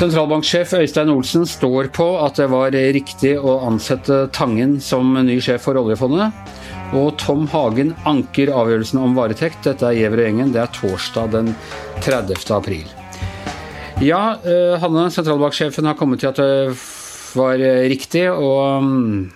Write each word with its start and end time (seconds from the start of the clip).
Sentralbanksjef 0.00 0.70
Øystein 0.78 1.10
Olsen 1.12 1.42
står 1.44 1.90
på 1.92 2.04
at 2.24 2.38
det 2.40 2.46
var 2.48 2.72
riktig 2.72 3.34
å 3.36 3.58
ansette 3.66 4.30
Tangen 4.32 4.78
som 4.80 5.10
ny 5.26 5.34
sjef 5.44 5.66
for 5.66 5.76
oljefondet. 5.76 6.32
Og 6.96 7.18
Tom 7.20 7.42
Hagen 7.52 7.90
anker 8.08 8.48
avgjørelsen 8.48 8.96
om 8.96 9.12
varetekt. 9.18 9.60
Dette 9.66 9.84
er 9.84 9.98
Giæver 9.98 10.22
og 10.22 10.24
gjengen. 10.24 10.54
Det 10.54 10.62
er 10.62 10.72
torsdag 10.72 11.34
den 11.34 11.52
30. 12.00 12.32
april. 12.56 12.88
Ja, 14.00 14.38
eh, 14.40 14.80
Hanne, 14.80 15.10
sentralbanksjefen 15.12 15.90
har 15.90 16.00
kommet 16.00 16.24
til 16.24 16.32
at 16.32 16.40
det 16.40 16.80
var 17.36 17.60
riktig 17.92 18.24
å 18.32 18.54
mm, 18.80 19.28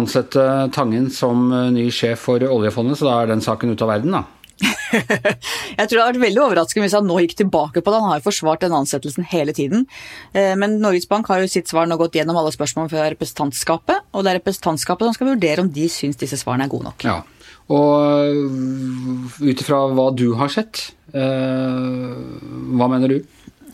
ansette 0.00 0.48
Tangen 0.72 1.12
som 1.12 1.50
ny 1.76 1.90
sjef 1.92 2.24
for 2.30 2.48
oljefondet, 2.48 2.96
så 2.96 3.10
da 3.10 3.20
er 3.20 3.34
den 3.34 3.44
saken 3.44 3.76
ute 3.76 3.84
av 3.84 3.92
verden, 3.98 4.16
da. 4.16 4.24
jeg 5.78 5.86
tror 5.86 5.94
det 5.94 6.02
hadde 6.02 6.12
vært 6.12 6.24
veldig 6.24 6.42
overraskende 6.44 6.86
hvis 6.86 6.96
han 6.98 7.08
nå 7.08 7.18
gikk 7.22 7.36
tilbake 7.42 7.82
på 7.82 7.92
det. 7.92 8.00
Han 8.02 8.12
har 8.12 8.20
jo 8.20 8.26
forsvart 8.28 8.64
den 8.64 8.76
ansettelsen 8.76 9.26
hele 9.30 9.54
tiden. 9.56 9.86
Eh, 10.32 10.54
men 10.58 10.78
Norges 10.82 11.08
Bank 11.10 11.30
har 11.32 11.42
jo 11.42 11.50
sitt 11.50 11.70
svar 11.70 11.88
nå 11.88 11.98
gått 12.00 12.18
gjennom 12.18 12.38
alle 12.40 12.52
spørsmål 12.54 12.90
fra 12.92 13.08
representantskapet, 13.14 14.08
og 14.12 14.24
det 14.24 14.32
er 14.32 14.40
representantskapet 14.40 15.08
som 15.08 15.16
skal 15.16 15.32
vurdere 15.34 15.64
om 15.64 15.72
de 15.72 15.88
syns 15.92 16.20
disse 16.20 16.40
svarene 16.40 16.68
er 16.68 16.72
gode 16.72 16.90
nok. 16.90 17.06
Ja, 17.06 17.20
og 17.68 17.92
øh, 18.32 19.34
ut 19.44 19.64
ifra 19.64 19.82
hva 19.92 20.08
du 20.16 20.30
har 20.40 20.52
sett, 20.52 20.88
eh, 21.12 22.14
hva 22.78 22.88
mener 22.90 23.12
du? 23.12 23.18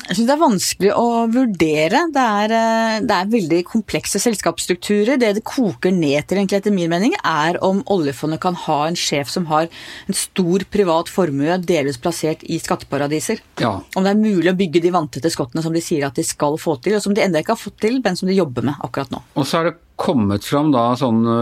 Jeg 0.05 0.19
syns 0.19 0.29
det 0.29 0.35
er 0.35 0.41
vanskelig 0.41 0.91
å 0.93 1.07
vurdere. 1.33 2.01
Det 2.13 2.25
er, 2.41 2.53
eh, 2.53 2.97
det 3.01 3.15
er, 3.15 3.31
veldig 3.35 3.61
komplekse 3.65 4.21
selskapsstrukturer. 4.21 5.17
Det 5.19 5.35
det 5.39 5.45
koker 5.45 5.93
ned 5.93 6.27
til, 6.29 6.39
egentlig, 6.39 6.61
etter 6.61 6.75
min 6.75 6.91
mening, 6.91 7.15
er 7.25 7.57
om 7.65 7.83
oljefondet 7.89 8.41
kan 8.41 8.55
ha 8.55 8.87
en 8.87 8.99
sjef 8.99 9.31
som 9.33 9.47
har 9.47 9.69
en 10.09 10.15
stor 10.15 10.65
privat 10.71 11.09
formue 11.09 11.57
delvis 11.65 11.97
plassert 11.97 12.45
i 12.45 12.61
skatteparadiser. 12.61 13.41
Ja. 13.59 13.81
Om 13.97 14.05
det 14.05 14.13
er 14.13 14.21
mulig 14.21 14.53
å 14.53 14.59
bygge 14.59 14.83
de 14.85 14.93
vanntette 14.93 15.33
skottene 15.33 15.65
som 15.65 15.73
de 15.73 15.81
sier 15.81 16.05
at 16.07 16.15
de 16.15 16.23
skal 16.23 16.59
få 16.61 16.77
til, 16.83 16.97
og 16.97 17.03
som 17.03 17.15
de 17.15 17.25
ennå 17.25 17.41
ikke 17.41 17.57
har 17.57 17.65
fått 17.65 17.81
til, 17.81 18.01
men 18.05 18.17
som 18.17 18.29
de 18.29 18.37
jobber 18.37 18.63
med 18.63 18.75
akkurat 18.85 19.11
nå. 19.11 19.25
Og 19.35 19.49
så 19.49 19.63
er 19.63 19.71
det 19.71 19.79
kommet 19.97 20.45
fram 20.45 20.73
da 20.75 20.89
sånne 20.99 21.35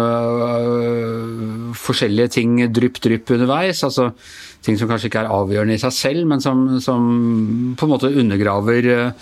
øh, 0.46 1.70
forskjellige 1.78 2.34
ting 2.36 2.58
drypp, 2.72 3.00
drypp 3.02 3.32
underveis. 3.36 3.80
altså 3.86 4.10
Ting 4.62 4.76
som 4.78 4.90
kanskje 4.90 5.08
ikke 5.08 5.24
er 5.24 5.32
avgjørende 5.32 5.74
i 5.78 5.82
seg 5.82 5.94
selv, 5.96 6.26
men 6.30 6.42
som, 6.44 6.66
som 6.84 7.06
på 7.78 7.86
en 7.88 7.90
måte 7.90 8.12
undergraver 8.12 8.90
øh, 8.92 9.14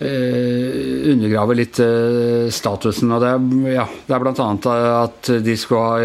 undergraver 0.00 1.58
litt 1.58 1.76
uh, 1.84 2.46
statusen. 2.48 3.10
og 3.12 3.20
Det 3.20 3.32
er, 3.34 3.74
ja, 3.74 3.82
det 4.06 4.14
er 4.16 4.22
bl.a. 4.22 4.46
at 5.02 5.28
de 5.44 5.56
skulle 5.60 5.82
ha 5.90 5.98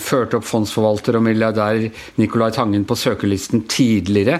ført 0.00 0.38
opp 0.38 0.46
fondsforvalter 0.48 1.18
og 1.18 1.26
milliardær 1.26 1.82
Nicolai 2.16 2.48
Tangen 2.56 2.86
på 2.88 2.96
søkerlisten 2.96 3.66
tidligere. 3.68 4.38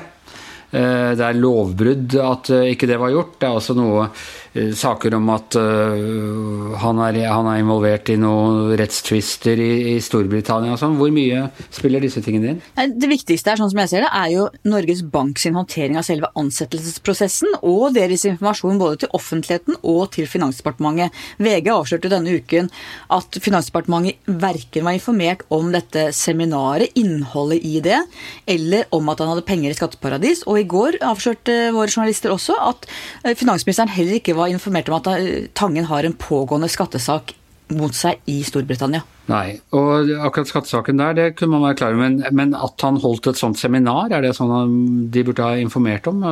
Det 0.69 1.25
er 1.25 1.37
lovbrudd 1.37 2.17
at 2.21 2.49
ikke 2.73 2.89
det 2.89 2.97
var 3.01 3.13
gjort. 3.13 3.37
Det 3.41 3.49
er 3.49 3.61
også 3.61 3.77
noe 3.77 4.09
saker 4.55 5.15
om 5.19 5.29
at 5.35 5.57
uh, 5.59 6.75
han, 6.81 7.01
er, 7.05 7.19
han, 7.29 7.49
er, 7.51 7.61
involvert 7.63 8.09
i 8.13 8.17
noen 8.21 8.73
rettstvister 8.79 9.61
i, 9.61 9.71
i, 9.93 9.97
Storbritannia 10.03 10.75
og 10.75 10.81
sånn. 10.81 10.97
Hvor 11.01 11.13
mye 11.15 11.49
spiller 11.75 12.03
disse 12.05 12.23
tingene 12.25 12.55
inn? 12.55 12.95
Det 12.99 13.11
viktigste 13.11 13.53
er, 13.53 13.61
sånn 13.61 13.73
som 13.73 13.83
jeg 13.83 13.93
ser 13.93 14.07
det, 14.07 14.13
er 14.15 14.33
jo 14.33 14.47
Norges 14.69 15.03
Bank 15.05 15.41
sin 15.43 15.59
håndtering 15.59 15.99
av 16.01 16.07
selve 16.07 16.31
ansettelsesprosessen 16.39 17.59
og 17.61 17.95
deres 17.97 18.25
informasjon 18.29 18.81
både 18.81 19.03
til 19.05 19.13
offentligheten 19.19 19.79
og 19.83 20.13
til 20.17 20.29
Finansdepartementet. 20.31 21.15
VG 21.43 21.71
avslørte 21.75 22.13
denne 22.13 22.39
uken 22.39 22.71
at 23.15 23.41
Finansdepartementet 23.45 24.33
verken 24.41 24.87
var 24.89 24.97
informert 24.97 25.45
om 25.55 25.71
dette 25.75 26.09
seminaret, 26.17 26.95
innholdet 26.99 27.65
i 27.67 27.83
det, 27.85 28.01
eller 28.49 28.89
om 28.95 29.09
at 29.13 29.21
han 29.23 29.33
hadde 29.33 29.47
penger 29.49 29.75
i 29.75 29.79
skatteparadis. 29.79 30.45
Og 30.49 30.63
i 30.63 30.67
går 30.69 31.01
avslørte 31.05 31.59
våre 31.77 31.91
journalister 31.91 32.33
også 32.33 32.57
at 32.63 32.89
eh, 33.25 33.37
finansministeren 33.39 33.93
heller 33.93 34.19
ikke 34.19 34.37
var 34.38 34.38
informert 34.47 34.89
om 34.89 35.01
at 35.01 35.11
Tangen 35.59 35.89
har 35.91 36.07
en 36.07 36.15
pågående 36.15 36.71
skattesak 36.71 37.35
mot 37.77 37.93
seg 37.93 38.23
i 38.31 38.39
Storbritannia. 38.47 39.03
Nei, 39.29 39.59
og 39.77 40.09
akkurat 40.25 40.49
skattesaken 40.49 41.01
der, 41.01 41.17
det 41.17 41.27
kunne 41.37 41.59
man 41.59 41.67
være 41.67 41.79
klar 41.81 41.93
over. 41.93 42.01
Men, 42.07 42.23
men, 42.33 42.55
at 42.57 42.81
han 42.85 43.01
holdt 43.03 43.29
et 43.29 43.41
sånt 43.41 43.61
seminar, 43.61 44.09
er 44.15 44.25
det 44.25 44.33
sånn 44.39 45.11
de 45.13 45.25
burde 45.27 45.45
ha 45.45 45.59
informert 45.61 46.09
om? 46.09 46.23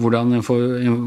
Hvordan, 0.00 0.34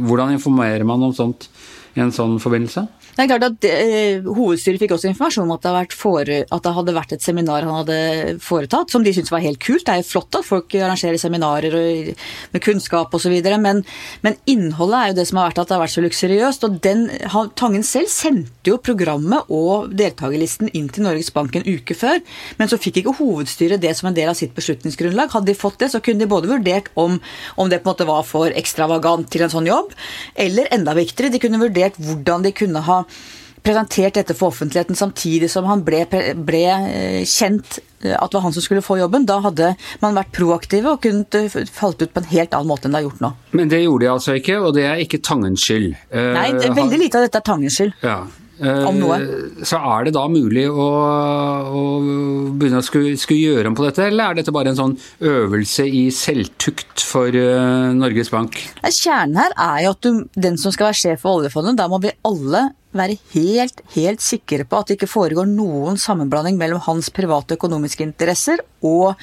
hvordan 0.07 0.37
informerer 0.37 0.87
man 0.87 1.03
om 1.09 1.15
sånt 1.15 1.49
i 1.95 2.03
en 2.03 2.13
sånn 2.13 2.37
forbindelse? 2.41 2.85
Det 3.19 3.25
er 3.25 3.29
klart 3.33 3.45
at 3.49 3.65
eh, 3.67 4.23
Hovedstyret 4.23 4.79
fikk 4.79 4.93
også 4.95 5.09
informasjon 5.09 5.43
om 5.43 5.55
at 5.57 5.65
det, 5.65 5.97
fore, 5.97 6.37
at 6.45 6.63
det, 6.63 6.71
hadde 6.77 6.95
vært 6.95 7.15
et 7.17 7.23
seminar 7.23 7.65
han 7.67 7.81
hadde 7.81 8.37
foretatt, 8.43 8.93
som 8.93 9.03
de 9.03 9.11
syntes 9.15 9.33
var 9.33 9.43
helt 9.43 9.59
kult. 9.59 9.83
Det 9.83 9.91
er 9.91 10.03
jo 10.03 10.07
flott 10.07 10.37
at 10.39 10.47
folk 10.47 10.75
arrangerer 10.77 11.19
seminarer 11.19 11.75
med 12.53 12.63
kunnskap 12.63 13.11
osv., 13.17 13.35
men, 13.59 13.81
men 14.23 14.37
innholdet 14.47 14.99
er 14.99 15.11
jo 15.11 15.17
det 15.17 15.25
som 15.27 15.41
har 15.41 15.49
vært 15.49 15.59
at 15.63 15.71
det 15.71 15.75
har 15.75 15.83
vært 15.83 15.95
så 15.97 16.03
luksuriøst. 16.05 16.63
og 16.63 16.77
den, 16.85 17.03
Tangen 17.59 17.83
selv 17.83 18.07
sendte 18.13 18.71
jo 18.71 18.77
programmet 18.79 19.51
og 19.51 19.91
deltakerlisten 19.99 20.71
inn 20.77 20.87
til 20.93 21.03
Norges 21.09 21.33
Bank 21.35 21.57
en 21.59 21.67
uke 21.67 21.97
før, 21.97 22.21
men 22.61 22.71
så 22.71 22.79
fikk 22.79 23.01
ikke 23.01 23.17
hovedstyret 23.19 23.83
det 23.83 23.95
som 23.99 24.07
en 24.11 24.15
del 24.15 24.31
av 24.31 24.39
sitt 24.39 24.55
beslutningsgrunnlag. 24.55 25.33
Hadde 25.33 25.51
de 25.51 25.57
fått 25.59 25.81
det, 25.83 25.91
så 25.91 25.99
kunne 26.03 26.23
de 26.23 26.29
både 26.31 26.51
vurdert 26.51 26.87
om, 26.95 27.19
om 27.59 27.67
det 27.67 27.81
på 27.81 27.89
en 27.89 27.91
måte 27.91 28.07
var 28.07 28.23
for 28.27 28.55
ekstravagant 28.55 29.27
til 29.33 29.43
en 29.43 29.51
sånn 29.51 29.67
jobb, 29.67 29.91
eller 30.39 30.71
enda 30.75 30.95
viktigere, 30.95 31.33
de 31.33 31.43
kunne 31.43 31.59
vurdert 31.59 31.78
hvordan 31.97 32.43
de 32.43 32.51
kunne 32.55 32.83
ha 32.85 33.03
presentert 33.63 34.15
dette 34.15 34.35
for 34.37 34.53
offentligheten 34.53 34.95
samtidig 34.95 35.49
som 35.51 35.67
han 35.69 35.83
ble, 35.85 36.03
ble, 36.07 36.63
eh, 36.65 37.21
kjent 37.27 37.79
eh, 38.01 38.15
at 38.15 38.31
det 38.31 38.37
var 38.37 38.45
han 38.47 38.55
som 38.55 38.63
skulle 38.63 38.83
få 38.85 38.99
jobben. 39.01 39.27
Da 39.29 39.39
hadde 39.43 39.73
man 40.03 40.17
vært 40.17 40.31
proaktive 40.35 40.95
og 40.95 41.01
kunnet 41.03 41.35
eh, 41.35 41.49
falt 41.73 42.01
ut 42.01 42.13
på 42.13 42.23
en 42.23 42.29
helt 42.31 42.55
annen 42.55 42.71
måte 42.71 42.87
enn 42.87 42.95
det 42.95 43.01
har 43.01 43.09
gjort 43.09 43.23
nå. 43.25 43.31
Men 43.59 43.71
det 43.71 43.83
gjorde 43.83 44.05
de 44.05 44.11
altså 44.13 44.37
ikke, 44.39 44.59
og 44.63 44.75
det 44.77 44.85
er 44.89 45.03
ikke 45.03 45.21
Tangens 45.25 45.65
skyld? 45.67 45.91
Nei, 46.13 46.51
veldig 46.55 47.01
lite 47.01 47.19
av 47.19 47.27
dette 47.27 47.41
er 47.41 47.49
Tangens 47.51 47.79
skyld. 47.79 47.97
Ja. 48.05 48.21
Om 48.59 48.97
noe. 48.99 49.19
Så 49.63 49.79
er 49.79 50.07
det 50.07 50.13
da 50.17 50.25
mulig 50.31 50.65
å, 50.67 50.87
å 51.69 51.83
begynne 52.59 52.81
å 52.81 52.85
skulle, 52.85 53.15
skulle, 53.19 53.53
gjøre 53.53 53.71
om 53.71 53.77
på 53.77 53.85
dette, 53.87 54.09
eller 54.09 54.31
er 54.33 54.39
dette 54.39 54.53
bare 54.55 54.73
en 54.73 54.79
sånn 54.79 54.97
øvelse 55.23 55.85
i 55.87 56.07
selvtukt 56.13 57.05
for 57.07 57.31
uh, 57.31 57.91
Norges 57.95 58.33
Bank? 58.33 58.59
Kjernen 58.83 59.39
her 59.39 59.55
er 59.55 59.85
jo 59.85 59.93
at 59.95 60.03
du, 60.03 60.25
den 60.35 60.59
som 60.59 60.75
skal 60.75 60.89
være 60.89 61.01
sjef 61.03 61.23
for 61.23 61.39
oljefondet, 61.39 61.79
da 61.79 61.87
må 61.91 62.01
vi 62.03 62.13
alle 62.27 62.69
være 62.95 63.19
helt, 63.35 63.83
helt 63.93 64.23
sikre 64.23 64.65
på 64.65 64.79
at 64.79 64.89
det 64.89 64.97
ikke 64.97 65.11
foregår 65.11 65.49
noen 65.49 65.99
sammenblanding 66.01 66.57
mellom 66.57 66.81
hans 66.87 67.11
private 67.13 67.57
økonomiske 67.59 68.05
interesser 68.05 68.63
og 68.85 69.19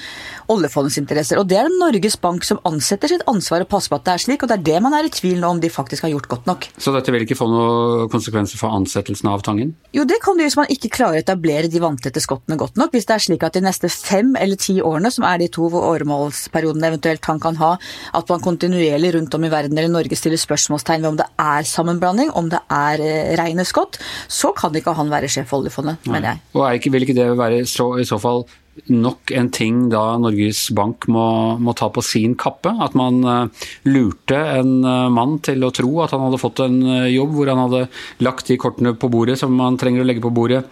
oljefondets 0.53 0.99
interesser. 1.01 1.41
Og 1.41 1.49
det 1.49 1.59
er 1.61 1.69
det 1.69 1.79
Norges 1.81 2.19
Bank 2.21 2.45
som 2.47 2.61
ansetter 2.69 3.11
sitt 3.11 3.25
ansvar 3.31 3.65
å 3.65 3.69
passe 3.71 3.91
på 3.91 3.99
at 3.99 4.07
det 4.07 4.15
er 4.15 4.25
slik, 4.27 4.45
og 4.45 4.51
det 4.51 4.59
er 4.59 4.67
det 4.69 4.83
man 4.85 4.97
er 4.97 5.09
i 5.09 5.13
tvil 5.13 5.45
om 5.47 5.61
de 5.63 5.71
faktisk 5.73 6.07
har 6.07 6.13
gjort 6.13 6.29
godt 6.33 6.51
nok. 6.51 6.69
Så 6.79 6.95
dette 6.95 7.15
vil 7.15 7.27
ikke 7.27 7.39
få 7.39 7.49
noen 7.51 8.11
konsekvenser 8.13 8.61
for 8.61 8.75
ansettelsen 8.77 9.31
av 9.31 9.45
Tangen? 9.47 9.75
Jo, 9.97 10.07
det 10.09 10.19
kan 10.25 10.39
det 10.39 10.49
hvis 10.49 10.59
man 10.59 10.71
ikke 10.73 10.93
klarer 10.95 11.21
å 11.21 11.25
etablere 11.25 11.71
de 11.73 11.83
vanntette 11.83 12.23
skottene 12.23 12.59
godt 12.61 12.79
nok. 12.81 12.93
Hvis 12.95 13.09
det 13.09 13.17
er 13.17 13.25
slik 13.29 13.47
at 13.47 13.57
de 13.57 13.65
neste 13.65 13.91
fem 13.93 14.35
eller 14.41 14.61
ti 14.61 14.79
årene, 14.83 15.13
som 15.15 15.27
er 15.29 15.41
de 15.43 15.51
to 15.53 15.69
åremålsperiodene 15.69 16.91
eventuelt 16.93 17.31
han 17.31 17.43
kan 17.43 17.59
ha, 17.61 17.73
at 18.17 18.33
man 18.33 18.45
kontinuerlig 18.45 19.15
rundt 19.17 19.35
om 19.37 19.47
i 19.47 19.53
verden 19.53 19.79
eller 19.79 19.93
Norge 19.93 20.19
stiller 20.19 20.41
spørsmålstegn 20.41 21.05
ved 21.05 21.13
om 21.15 21.21
det 21.21 21.29
er 21.43 21.67
sammenblanding, 21.69 22.33
om 22.39 22.51
det 22.53 22.63
er 22.73 23.03
eh, 23.03 23.33
reine 23.39 23.67
skott, 23.69 24.01
så 24.29 24.53
kan 24.57 24.75
ikke 24.77 24.97
han 24.97 25.13
være 25.13 25.31
sjef 25.31 25.51
for 25.51 25.63
oljefondet, 25.63 26.03
mener 26.07 26.35
jeg. 26.35 26.45
Og 26.57 26.79
ikke, 26.79 26.93
vil 26.95 27.07
ikke 27.07 27.19
det 27.19 27.29
være 27.39 27.65
så, 27.71 27.93
i 28.01 28.07
så 28.09 28.19
fall 28.23 28.45
nok 28.93 29.33
en 29.37 29.49
ting 29.55 29.87
da 29.93 30.03
Norges 30.21 30.67
Bank 30.77 31.09
må, 31.13 31.27
må, 31.63 31.75
ta 31.77 31.89
på 31.93 32.05
sin 32.05 32.37
kappe. 32.39 32.73
At 32.85 32.97
man 32.99 33.23
uh, 33.25 33.65
lurte 33.89 34.37
en 34.37 34.79
uh, 34.85 35.09
mann 35.13 35.39
til 35.45 35.65
å 35.65 35.73
tro 35.75 35.91
at 36.05 36.15
han 36.15 36.27
hadde 36.27 36.43
fått 36.43 36.63
en 36.67 36.79
uh, 36.85 37.09
jobb 37.11 37.35
hvor 37.39 37.53
han 37.53 37.65
hadde 37.65 37.87
lagt 38.27 38.53
de 38.53 38.61
kortene 38.61 38.95
på 38.97 39.11
bordet 39.13 39.39
som 39.41 39.55
man 39.57 39.81
trenger 39.81 40.05
å 40.05 40.09
legge 40.09 40.25
på 40.25 40.35
bordet 40.35 40.65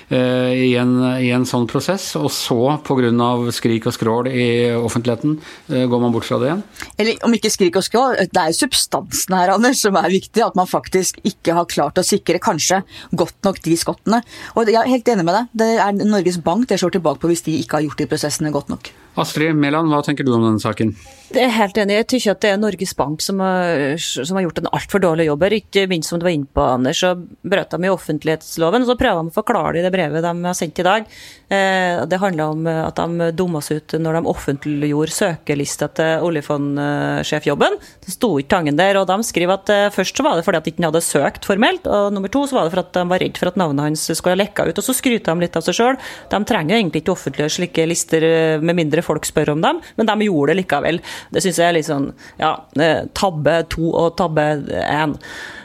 i 0.11 0.71
en, 0.79 0.93
i 1.23 1.29
en, 1.31 1.45
sånn 1.47 1.67
prosess, 1.71 2.09
og 2.19 2.29
så 2.33 2.57
pga. 2.83 3.11
skrik 3.55 3.87
og 3.87 3.95
skrål 3.95 4.27
i 4.27 4.47
offentligheten 4.75 5.37
eh, 5.71 5.85
går 5.87 6.01
man 6.03 6.11
bort 6.11 6.27
fra 6.27 6.39
det 6.41 6.49
igjen? 6.49 6.63
Eller 6.99 7.25
om 7.27 7.35
ikke 7.37 7.51
skrik 7.53 7.79
og 7.79 7.85
skrål, 7.85 8.17
det 8.19 8.41
er 8.41 8.51
jo 8.51 8.59
substansen 8.65 9.37
her 9.37 9.53
Anders, 9.55 9.81
som 9.81 9.95
er 9.99 10.11
viktig. 10.11 10.43
At 10.43 10.57
man 10.59 10.69
faktisk 10.69 11.21
ikke 11.27 11.55
har 11.55 11.69
klart 11.71 11.99
å 11.99 12.05
sikre 12.05 12.41
kanskje 12.43 12.81
godt 13.15 13.37
nok 13.47 13.61
de 13.63 13.77
skottene. 13.79 14.21
Og 14.55 14.67
jeg 14.67 14.81
er 14.81 14.91
helt 14.91 15.13
enig 15.13 15.27
med 15.27 15.37
deg. 15.37 15.53
Det 15.63 15.69
er 15.79 16.01
Norges 16.01 16.41
Bank 16.43 16.67
det 16.69 16.81
slår 16.81 16.97
tilbake 16.97 17.21
på 17.21 17.31
hvis 17.31 17.45
de 17.47 17.59
ikke 17.61 17.79
har 17.79 17.87
gjort 17.87 18.03
de 18.03 18.09
prosessene 18.11 18.53
godt 18.53 18.71
nok. 18.73 18.91
Astrid 19.19 19.57
Mæland, 19.59 19.91
hva 19.91 19.99
tenker 20.05 20.23
du 20.23 20.31
om 20.31 20.45
denne 20.45 20.61
saken? 20.63 20.93
Jeg 21.31 21.43
er 21.43 21.53
helt 21.55 21.77
enig. 21.79 21.97
Jeg 21.97 22.07
syns 22.13 22.27
at 22.31 22.43
det 22.43 22.51
er 22.53 22.59
Norges 22.59 22.93
Bank 22.95 23.23
som 23.23 23.41
har, 23.43 23.97
som 23.99 24.37
har 24.37 24.45
gjort 24.45 24.61
en 24.61 24.69
altfor 24.71 25.03
dårlig 25.03 25.27
jobb 25.27 25.43
her. 25.47 25.55
Ikke 25.59 25.83
minst 25.91 26.11
som 26.11 26.19
du 26.19 26.25
var 26.27 26.35
inne 26.35 26.47
på, 26.47 26.63
Anders, 26.63 27.01
så 27.03 27.13
brøt 27.19 27.75
de 27.75 27.87
i 27.87 27.91
offentlighetsloven. 27.91 28.85
og 28.85 28.91
Så 28.91 28.97
prøver 28.99 29.19
de 29.27 29.33
å 29.33 29.35
forklare 29.35 29.75
det 29.75 29.83
i 29.83 29.87
det 29.87 29.93
brevet 29.95 30.23
de 30.23 30.33
har 30.47 30.57
sendt 30.57 30.79
i 30.79 30.87
dag. 30.87 31.11
Eh, 31.51 32.05
det 32.07 32.19
handla 32.21 32.47
om 32.53 32.67
at 32.71 32.95
de 32.95 33.31
dumma 33.35 33.59
seg 33.63 33.81
ut 33.81 33.95
når 33.99 34.17
de 34.17 34.31
offentliggjorde 34.31 35.11
søkelista 35.11 35.89
til 35.99 36.23
oljefondsjefjobben. 36.29 37.75
Det 38.05 38.13
sto 38.15 38.33
ikke 38.39 38.51
Tangen 38.51 38.75
der. 38.79 38.99
og 38.99 39.07
De 39.07 39.17
skriver 39.23 39.55
at 39.55 39.71
eh, 39.71 39.89
først 39.93 40.17
så 40.17 40.25
var 40.25 40.37
det 40.37 40.45
fordi 40.47 40.59
at 40.61 40.69
ikke 40.71 40.87
hadde 40.87 41.03
søkt 41.03 41.47
formelt, 41.47 41.87
og 41.87 42.11
nummer 42.15 42.31
to 42.31 42.43
så 42.47 42.57
var 42.57 42.67
det 42.67 42.73
for 42.75 42.83
at 42.83 42.93
de 42.95 43.03
var 43.09 43.23
redd 43.23 43.39
for 43.39 43.51
at 43.51 43.59
navnet 43.59 43.87
hans 43.89 44.03
skulle 44.11 44.35
ha 44.35 44.41
lekka 44.41 44.67
ut. 44.67 44.77
Og 44.77 44.85
så 44.85 44.95
skryter 44.95 45.31
de 45.31 45.45
litt 45.45 45.57
av 45.57 45.65
seg 45.65 45.77
sjøl. 45.77 45.99
De 46.31 46.41
trenger 46.47 46.77
egentlig 46.77 47.03
ikke 47.03 47.15
offentliggjøre 47.15 47.55
slike 47.57 47.87
lister, 47.89 48.27
eh, 48.27 48.63
med 48.63 48.79
mindre 48.79 49.03
folk 49.05 49.27
spør 49.27 49.55
om 49.55 49.63
dem, 49.63 49.81
men 49.97 50.11
de 50.11 50.27
gjorde 50.27 50.53
det 50.53 50.61
likevel. 50.61 51.01
Det 51.31 51.43
syns 51.43 51.59
jeg 51.59 51.67
er 51.67 51.77
litt 51.79 51.89
sånn 51.89 52.11
ja, 52.39 52.53
eh, 52.79 53.03
tabbe 53.17 53.61
to 53.71 53.91
og 53.91 54.15
tabbe 54.19 54.47
én. 54.83 55.17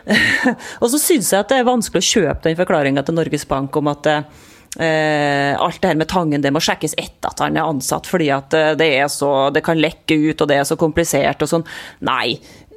og 0.83 0.91
så 0.93 0.99
syns 1.03 1.33
jeg 1.33 1.43
at 1.43 1.51
det 1.51 1.61
er 1.61 1.71
vanskelig 1.71 2.03
å 2.03 2.11
kjøpe 2.13 2.47
den 2.47 2.59
forklaringa 2.59 3.03
til 3.07 3.19
Norges 3.19 3.47
Bank 3.51 3.75
om 3.79 3.91
at 3.91 4.07
Eh, 4.07 4.45
alt 4.83 5.81
det 5.81 5.93
her 5.93 5.99
med 5.99 6.11
Tangen 6.11 6.45
det 6.45 6.53
må 6.55 6.61
sjekkes 6.63 6.97
etter 7.01 7.33
at 7.33 7.41
han 7.45 7.57
er 7.57 7.69
ansatt, 7.69 8.09
fordi 8.09 8.29
at 8.35 8.55
eh, 8.57 8.75
det, 8.79 8.91
så, 9.13 9.49
det 9.55 9.65
kan 9.67 9.81
lekke 9.81 10.19
ut 10.31 10.43
og 10.43 10.51
det 10.51 10.61
er 10.61 10.69
så 10.69 10.79
komplisert 10.81 11.43
og 11.45 11.51
sånn. 11.51 11.67
Nei, 12.07 12.37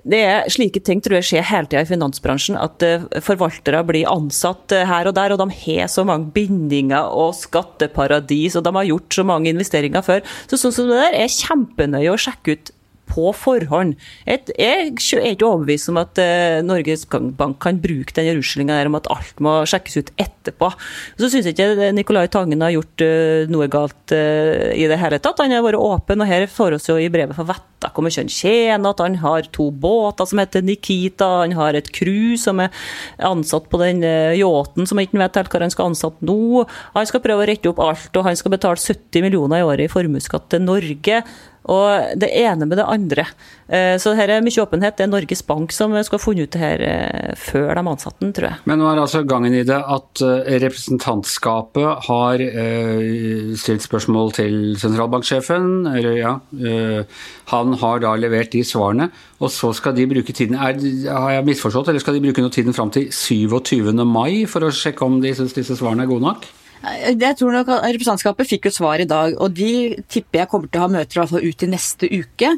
det 0.10 0.20
er 0.24 0.50
slike 0.52 0.82
ting 0.86 1.04
tror 1.04 1.20
jeg 1.20 1.28
skjer 1.28 1.48
hele 1.50 1.70
tida 1.70 1.84
i 1.84 1.90
finansbransjen. 1.90 2.58
At 2.58 2.82
uh, 2.88 3.04
forvaltere 3.24 3.84
blir 3.86 4.10
ansatt 4.10 4.72
her 4.72 5.10
og 5.12 5.18
der, 5.18 5.36
og 5.36 5.42
de 5.42 5.60
har 5.66 5.92
så 5.92 6.06
mange 6.08 6.32
bindinger 6.34 7.12
og 7.12 7.36
skatteparadis, 7.38 8.56
og 8.58 8.66
de 8.66 8.74
har 8.80 8.90
gjort 8.90 9.20
så 9.20 9.28
mange 9.28 9.52
investeringer 9.52 10.06
før. 10.06 10.24
Så 10.48 10.62
sånn 10.62 10.76
som 10.76 10.90
det 10.90 11.02
der 11.04 11.20
er 11.20 11.36
kjempenøye 11.36 12.14
å 12.16 12.20
sjekke 12.22 12.56
ut 12.56 12.74
på 13.10 13.32
forhånd. 13.36 13.96
Jeg, 14.28 14.46
er 14.56 14.90
ikke 14.90 15.48
overbevist 15.48 15.90
om 15.92 16.00
at 16.02 16.20
eh, 16.22 16.60
Norges 16.66 17.06
Bank 17.10 17.60
kan 17.64 17.80
bruke 17.82 18.16
den 18.16 18.38
ruslinga 18.38 18.80
om 18.88 18.98
at 19.00 19.10
alt 19.12 19.42
må 19.44 19.60
sjekkes 19.70 20.00
ut 20.00 20.12
etterpå. 20.20 20.72
Så 21.20 21.32
syns 21.32 21.50
jeg 21.50 21.58
ikke 21.58 21.92
Nicolai 21.96 22.28
Tangen 22.32 22.64
har 22.64 22.74
gjort 22.76 23.06
eh, 23.06 23.50
noe 23.52 23.70
galt 23.72 24.14
eh, 24.16 24.72
i 24.78 24.88
det 24.90 25.00
hele 25.02 25.22
tatt. 25.22 25.42
Han 25.42 25.56
har 25.56 25.66
vært 25.66 25.82
åpen, 25.82 26.24
og 26.24 26.30
her 26.30 26.48
får 26.52 26.78
oss 26.78 26.90
jo 26.92 27.00
i 27.02 27.10
brevet 27.12 27.38
for 27.38 27.50
vetta 27.50 27.66
hvor 27.80 28.04
mye 28.04 28.12
han 28.12 28.28
tjener, 28.28 28.90
at 28.90 29.00
han 29.00 29.14
har 29.22 29.46
to 29.56 29.70
båter 29.72 30.28
som 30.28 30.42
heter 30.42 30.66
Nikita, 30.68 31.30
han 31.46 31.54
har 31.56 31.78
et 31.80 31.88
crew 31.96 32.34
som 32.36 32.60
er 32.60 32.74
ansatt 33.24 33.70
på 33.72 33.80
den 33.80 34.04
yachten 34.04 34.84
som 34.90 35.00
ikke 35.00 35.22
vet 35.22 35.40
helt 35.40 35.54
hva 35.54 35.62
han 35.64 35.72
skal 35.72 35.94
ansatt 35.94 36.20
nå. 36.20 36.66
Han 36.98 37.08
skal 37.08 37.24
prøve 37.24 37.46
å 37.46 37.48
rette 37.48 37.72
opp 37.72 37.80
alt, 37.86 38.12
og 38.20 38.28
han 38.28 38.36
skal 38.36 38.52
betale 38.58 38.84
70 38.84 39.24
millioner 39.24 39.64
i 39.64 39.68
året 39.70 39.88
i 39.88 39.94
formuesskatt 39.94 40.50
til 40.52 40.66
Norge. 40.68 41.24
Og 41.70 42.20
det 42.20 42.32
ene 42.36 42.68
med 42.68 42.80
det 42.82 42.88
andre. 42.90 43.28
Så 44.02 44.10
så 44.10 44.16
her 44.18 44.32
er 44.34 44.46
mye 44.46 44.64
åpenhet. 44.64 44.98
Det 44.98 45.06
er 45.06 45.12
Norges 45.12 45.44
Bank 45.46 45.74
som 45.76 45.94
skal 46.06 46.18
ha 46.18 46.24
funnet 46.24 46.48
ut 46.48 46.56
det 46.56 46.62
her 46.62 46.84
eh, 46.86 47.34
før 47.38 47.74
de 47.78 47.84
ansatte 47.92 48.24
den, 48.24 48.34
tror 48.36 48.50
jeg. 48.50 48.62
Men 48.70 48.82
nå 48.82 48.88
er 48.90 49.02
altså 49.04 49.22
gangen 49.28 49.54
i 49.56 49.64
det 49.68 49.78
at 49.78 50.24
eh, 50.26 50.56
representantskapet 50.64 52.08
har 52.08 52.44
stilt 53.60 53.86
spørsmål 53.86 54.34
til 54.38 54.56
sentralbanksjefen. 54.82 55.90
Ja, 56.18 56.36
han 57.52 57.76
har 57.82 58.02
da 58.04 58.14
levert 58.20 58.54
de 58.56 58.64
svarene, 58.66 59.10
og 59.40 59.52
så 59.54 59.72
skal 59.78 59.96
de 59.98 60.08
bruke 60.10 60.34
tiden 60.36 60.58
er, 60.58 60.80
Har 61.10 61.36
jeg 61.38 61.48
misforstått, 61.52 61.92
eller 61.92 62.04
skal 62.04 62.18
de 62.18 62.24
bruke 62.26 62.44
noe 62.44 62.54
tiden 62.54 62.76
fram 62.76 62.92
til 62.94 63.10
27. 63.14 63.94
mai 64.06 64.46
for 64.50 64.66
å 64.66 64.74
sjekke 64.74 65.06
om 65.06 65.20
de 65.24 65.36
syns 65.38 65.56
disse 65.58 65.78
svarene 65.80 66.06
er 66.06 66.12
gode 66.12 66.26
nok? 66.26 66.50
Jeg 66.80 67.36
tror 67.36 67.52
nok 67.52 67.70
at 67.76 67.86
Representantskapet 67.90 68.48
fikk 68.48 68.70
jo 68.70 68.72
svar 68.72 69.02
i 69.04 69.08
dag, 69.08 69.34
og 69.44 69.52
de 69.58 70.00
tipper 70.08 70.44
jeg 70.44 70.50
kommer 70.52 70.72
til 70.72 70.80
å 70.80 70.86
ha 70.86 70.92
møter 70.94 71.18
i 71.18 71.20
hvert 71.20 71.34
fall 71.34 71.44
ut 71.44 71.66
i 71.66 71.70
neste 71.74 72.08
uke. 72.08 72.54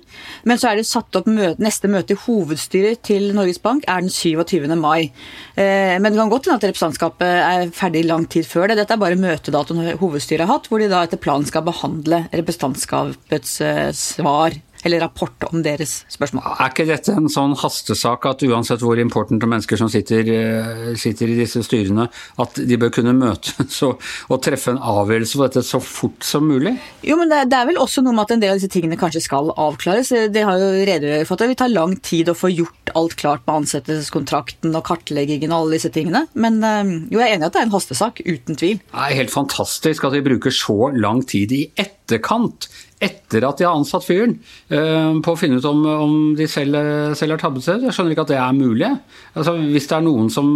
Men 0.45 0.61
så 0.61 0.69
er 0.69 0.77
det 0.77 0.85
satt 0.89 1.17
opp 1.17 1.29
møte, 1.29 1.57
neste 1.63 1.89
møte 1.89 2.13
i 2.13 2.21
hovedstyret 2.27 3.01
til 3.07 3.31
Norges 3.37 3.61
Bank 3.63 3.87
er 3.89 4.05
den 4.05 4.13
27. 4.13 4.69
mai. 4.77 5.09
Eh, 5.55 5.97
men 5.97 6.11
det 6.11 6.19
kan 6.21 6.33
godt 6.33 6.49
hende 6.49 6.61
at 6.61 6.67
representantskapet 6.69 7.31
er 7.31 7.73
ferdig 7.75 8.05
lang 8.05 8.27
tid 8.29 8.45
før 8.45 8.69
det. 8.69 8.77
Dette 8.83 8.93
er 8.93 9.01
bare 9.01 9.19
møtedatoen 9.19 9.95
hovedstyret 10.01 10.45
har 10.45 10.53
hatt, 10.53 10.69
hvor 10.69 10.83
de 10.83 10.91
da 10.91 11.01
etter 11.07 11.21
planen 11.21 11.49
skal 11.49 11.65
behandle 11.65 12.27
representantskapets 12.29 13.57
eh, 13.65 13.87
svar 13.97 14.61
eller 14.83 15.03
rapport 15.03 15.45
om 15.49 15.61
deres 15.63 16.01
spørsmål. 16.11 16.45
Er 16.57 16.71
ikke 16.71 16.87
dette 16.89 17.13
en 17.15 17.29
sånn 17.31 17.53
hastesak 17.59 18.25
at 18.29 18.43
uansett 18.47 18.83
hvor 18.83 18.99
important 19.01 19.43
mennesker 19.43 19.79
som 19.79 19.89
sitter, 19.91 20.27
eh, 20.33 20.91
sitter, 20.99 21.31
i 21.31 21.37
disse 21.41 21.61
styrene, 21.65 22.07
at 22.41 22.57
de 22.57 22.79
bør 22.81 22.93
kunne 22.97 23.13
møtes 23.17 23.81
og, 23.87 24.01
og, 24.29 24.37
treffe 24.41 24.73
en 24.73 24.81
avgjørelse 24.81 25.37
på 25.37 25.45
dette 25.45 25.65
så 25.65 25.81
fort 25.83 26.25
som 26.25 26.47
mulig? 26.49 26.73
Jo, 27.05 27.17
men 27.19 27.29
det, 27.31 27.43
det, 27.51 27.59
er 27.59 27.69
vel 27.69 27.81
også 27.81 28.03
noe 28.05 28.15
med 28.17 28.25
at 28.25 28.35
en 28.35 28.43
del 28.43 28.55
av 28.55 28.61
disse 28.61 28.71
tingene 28.73 28.99
kanskje 28.99 29.23
skal 29.27 29.51
avklares. 29.53 30.11
Det 30.33 30.45
har 30.47 30.59
jo 30.61 30.71
redegjort 30.89 31.29
for 31.29 31.37
at 31.37 31.43
det 31.43 31.51
vil 31.51 31.61
ta 31.61 31.69
lang 31.71 31.95
tid 32.01 32.31
å 32.31 32.37
få 32.37 32.51
gjort 32.53 32.93
alt 32.97 33.15
klart 33.21 33.45
med 33.47 33.61
ansettelseskontrakten 33.61 34.73
og 34.75 34.85
kartleggingen 34.87 35.53
og 35.53 35.65
alle 35.65 35.77
disse 35.77 35.93
tingene. 35.93 36.25
Men 36.33 36.61
eh, 36.65 36.95
jo, 37.13 37.21
jeg 37.21 37.27
er 37.27 37.37
enig 37.37 37.45
i 37.45 37.49
at 37.51 37.57
det 37.57 37.63
er 37.63 37.69
en 37.69 37.75
hastesak, 37.75 38.23
uten 38.25 38.57
tvil. 38.59 38.81
Det 38.81 39.05
er 39.07 39.19
helt 39.21 39.33
fantastisk 39.33 40.07
at 40.07 40.17
vi 40.17 40.25
bruker 40.25 40.53
så 40.55 40.91
lang 40.95 41.21
tid 41.27 41.53
i 41.55 41.65
etterkant 41.79 42.69
etter 43.01 43.45
at 43.47 43.59
de 43.59 43.67
har 43.67 43.77
ansatt 43.77 44.05
fyren, 44.05 44.37
eh, 44.69 45.13
på 45.23 45.33
å 45.33 45.39
finne 45.39 45.59
ut 45.59 45.69
om, 45.69 45.85
om 46.07 46.17
de 46.37 46.47
selv, 46.49 46.77
selv 47.17 47.35
har 47.35 47.43
tabbet 47.43 47.65
seg. 47.65 47.85
Jeg 47.87 47.97
skjønner 47.97 48.15
ikke 48.15 48.27
at 48.27 48.33
det 48.33 48.41
er 48.41 48.57
mulig. 48.57 48.91
Altså, 49.33 49.55
hvis 49.61 49.89
det 49.89 49.97
er 49.97 50.05
noen 50.05 50.29
som 50.33 50.51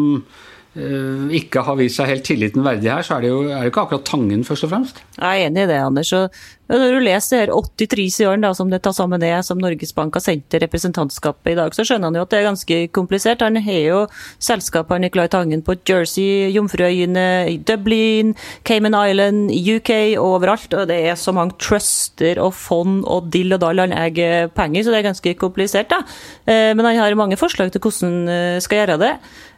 uh, 0.76 1.26
ikke 1.40 1.64
har 1.66 1.78
vist 1.80 2.00
seg 2.00 2.12
helt 2.12 2.26
tilliten 2.28 2.66
verdig 2.66 2.92
her, 2.92 3.06
så 3.06 3.18
er 3.18 3.26
det 3.26 3.32
jo 3.32 3.40
er 3.48 3.64
det 3.64 3.72
ikke 3.72 3.86
akkurat 3.88 4.06
Tangen, 4.08 4.44
først 4.48 4.68
og 4.68 4.74
fremst. 4.74 5.02
Jeg 5.18 5.26
er 5.26 5.50
enig 5.50 5.66
i 5.66 5.70
det, 5.72 5.80
Anders. 5.82 6.12
Og 6.18 6.44
når 6.72 6.96
du 6.96 7.04
leser 7.06 7.44
her 7.44 7.52
83 7.54 8.08
sidene 8.18 8.50
som 8.58 8.72
det 8.72 8.82
tar 8.86 8.96
sammen 8.98 9.22
det 9.22 9.34
som 9.46 9.60
Norges 9.62 9.94
Bank 9.96 10.16
har 10.18 10.24
sendt 10.26 10.48
til 10.50 10.64
representantskapet 10.64 11.54
i 11.54 11.58
dag, 11.60 11.76
så 11.76 11.86
skjønner 11.86 12.10
han 12.10 12.18
jo 12.18 12.24
at 12.26 12.34
det 12.34 12.40
er 12.40 12.48
ganske 12.48 12.80
komplisert. 12.96 13.44
Han 13.46 13.60
har 13.62 13.82
jo 13.84 14.00
selskaper 14.42 15.02
Nicolai 15.02 15.28
Tangen 15.32 15.62
på 15.66 15.78
Jersey, 15.86 16.50
Jomfruøyene, 16.56 17.54
Dublin, 17.68 18.34
Cayman 18.66 18.98
Island, 18.98 19.54
UK, 19.54 19.92
overalt. 20.22 20.74
Og 20.74 20.90
det 20.90 21.00
er 21.12 21.20
så 21.20 21.36
mange 21.36 21.58
truster 21.62 22.42
og 22.42 22.56
fond 22.58 23.04
og 23.06 23.30
dill 23.34 23.54
og 23.56 23.62
dall 23.62 23.84
han 23.86 23.96
eier 23.96 24.50
penger, 24.56 24.86
så 24.86 24.94
det 24.94 25.02
er 25.02 25.10
ganske 25.12 25.36
komplisert. 25.42 25.92
da. 25.94 26.02
Eh, 26.46 26.74
men 26.74 26.86
han 26.90 26.98
har 27.02 27.20
mange 27.20 27.38
forslag 27.38 27.72
til 27.72 27.84
hvordan 27.84 28.26
han 28.26 28.64
skal 28.64 28.82
gjøre 28.82 29.02
det 29.02 29.14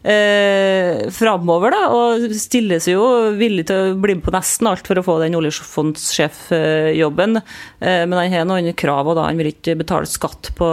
eh, 0.07 1.07
framover, 1.13 1.73
da. 1.73 1.83
Og 1.93 2.27
stiller 2.37 2.81
seg 2.83 2.97
jo 2.97 3.07
villig 3.37 3.67
til 3.69 3.93
å 3.93 3.97
bli 4.01 4.17
med 4.17 4.25
på 4.25 4.33
nesten 4.35 4.69
alt 4.69 4.87
for 4.87 4.99
å 4.99 5.05
få 5.05 5.17
den 5.23 5.37
oljefondsjef 5.39 6.47
jobben, 6.99 7.39
eh, 7.39 8.03
men 8.05 8.17
han 8.19 8.33
har 8.33 8.49
noen 8.49 8.75
krav, 8.77 9.07
og 9.07 9.17
da 9.19 9.27
han 9.29 9.39
vil 9.39 9.51
ikke 9.51 9.77
betale 9.79 10.09
skatt 10.09 10.51
på, 10.57 10.67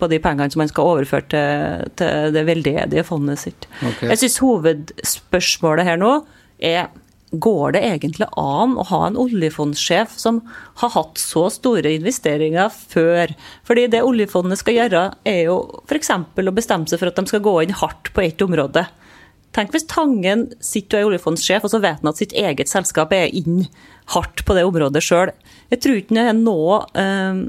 på 0.00 0.10
de 0.12 0.20
pengene 0.22 0.52
som 0.52 0.64
han 0.64 0.72
skal 0.72 0.92
overføre 0.92 1.28
til, 1.32 1.88
til 2.00 2.36
det 2.36 2.46
veldedige 2.48 3.06
fondet 3.06 3.42
sitt. 3.42 3.68
Okay. 3.80 4.12
Jeg 4.12 4.24
syns 4.24 4.40
hovedspørsmålet 4.44 5.88
her 5.88 6.00
nå 6.00 6.14
er 6.62 6.88
Går 7.34 7.74
det 7.74 7.80
egentlig 7.82 8.28
an 8.38 8.76
å 8.78 8.84
ha 8.86 9.00
en 9.08 9.16
oljefondsjef 9.18 10.12
som 10.14 10.38
har 10.80 10.92
hatt 10.94 11.18
så 11.18 11.48
store 11.50 11.90
investeringer 11.96 12.70
før? 12.70 13.32
Fordi 13.66 13.88
det 13.90 14.04
oljefondet 14.06 14.60
skal 14.60 14.78
gjøre, 14.78 15.02
er 15.26 15.40
jo 15.48 15.56
f.eks. 15.88 16.12
å 16.14 16.54
bestemme 16.54 16.86
seg 16.86 17.02
for 17.02 17.10
at 17.10 17.18
de 17.18 17.26
skal 17.26 17.42
gå 17.44 17.56
inn 17.64 17.74
hardt 17.82 18.12
på 18.14 18.22
ett 18.22 18.46
område. 18.46 18.86
Tenk 19.54 19.72
hvis 19.72 19.86
Tangen 19.88 20.48
sitter 20.60 20.98
og 20.98 21.02
er 21.02 21.10
oljefondssjef, 21.10 21.64
og 21.64 21.72
så 21.72 21.80
vet 21.80 22.02
han 22.02 22.10
at 22.10 22.18
sitt 22.20 22.34
eget 22.36 22.68
selskap 22.68 23.14
er 23.16 23.30
inn 23.32 23.64
hardt 24.12 24.44
på 24.46 24.54
det 24.54 24.64
området 24.66 25.02
sjøl. 25.02 25.32
Jeg 25.72 25.82
tror 25.82 25.98
ikke 25.98 26.14
det 26.14 26.24
er 26.30 26.36
noe 26.38 26.82
eh, 26.98 27.40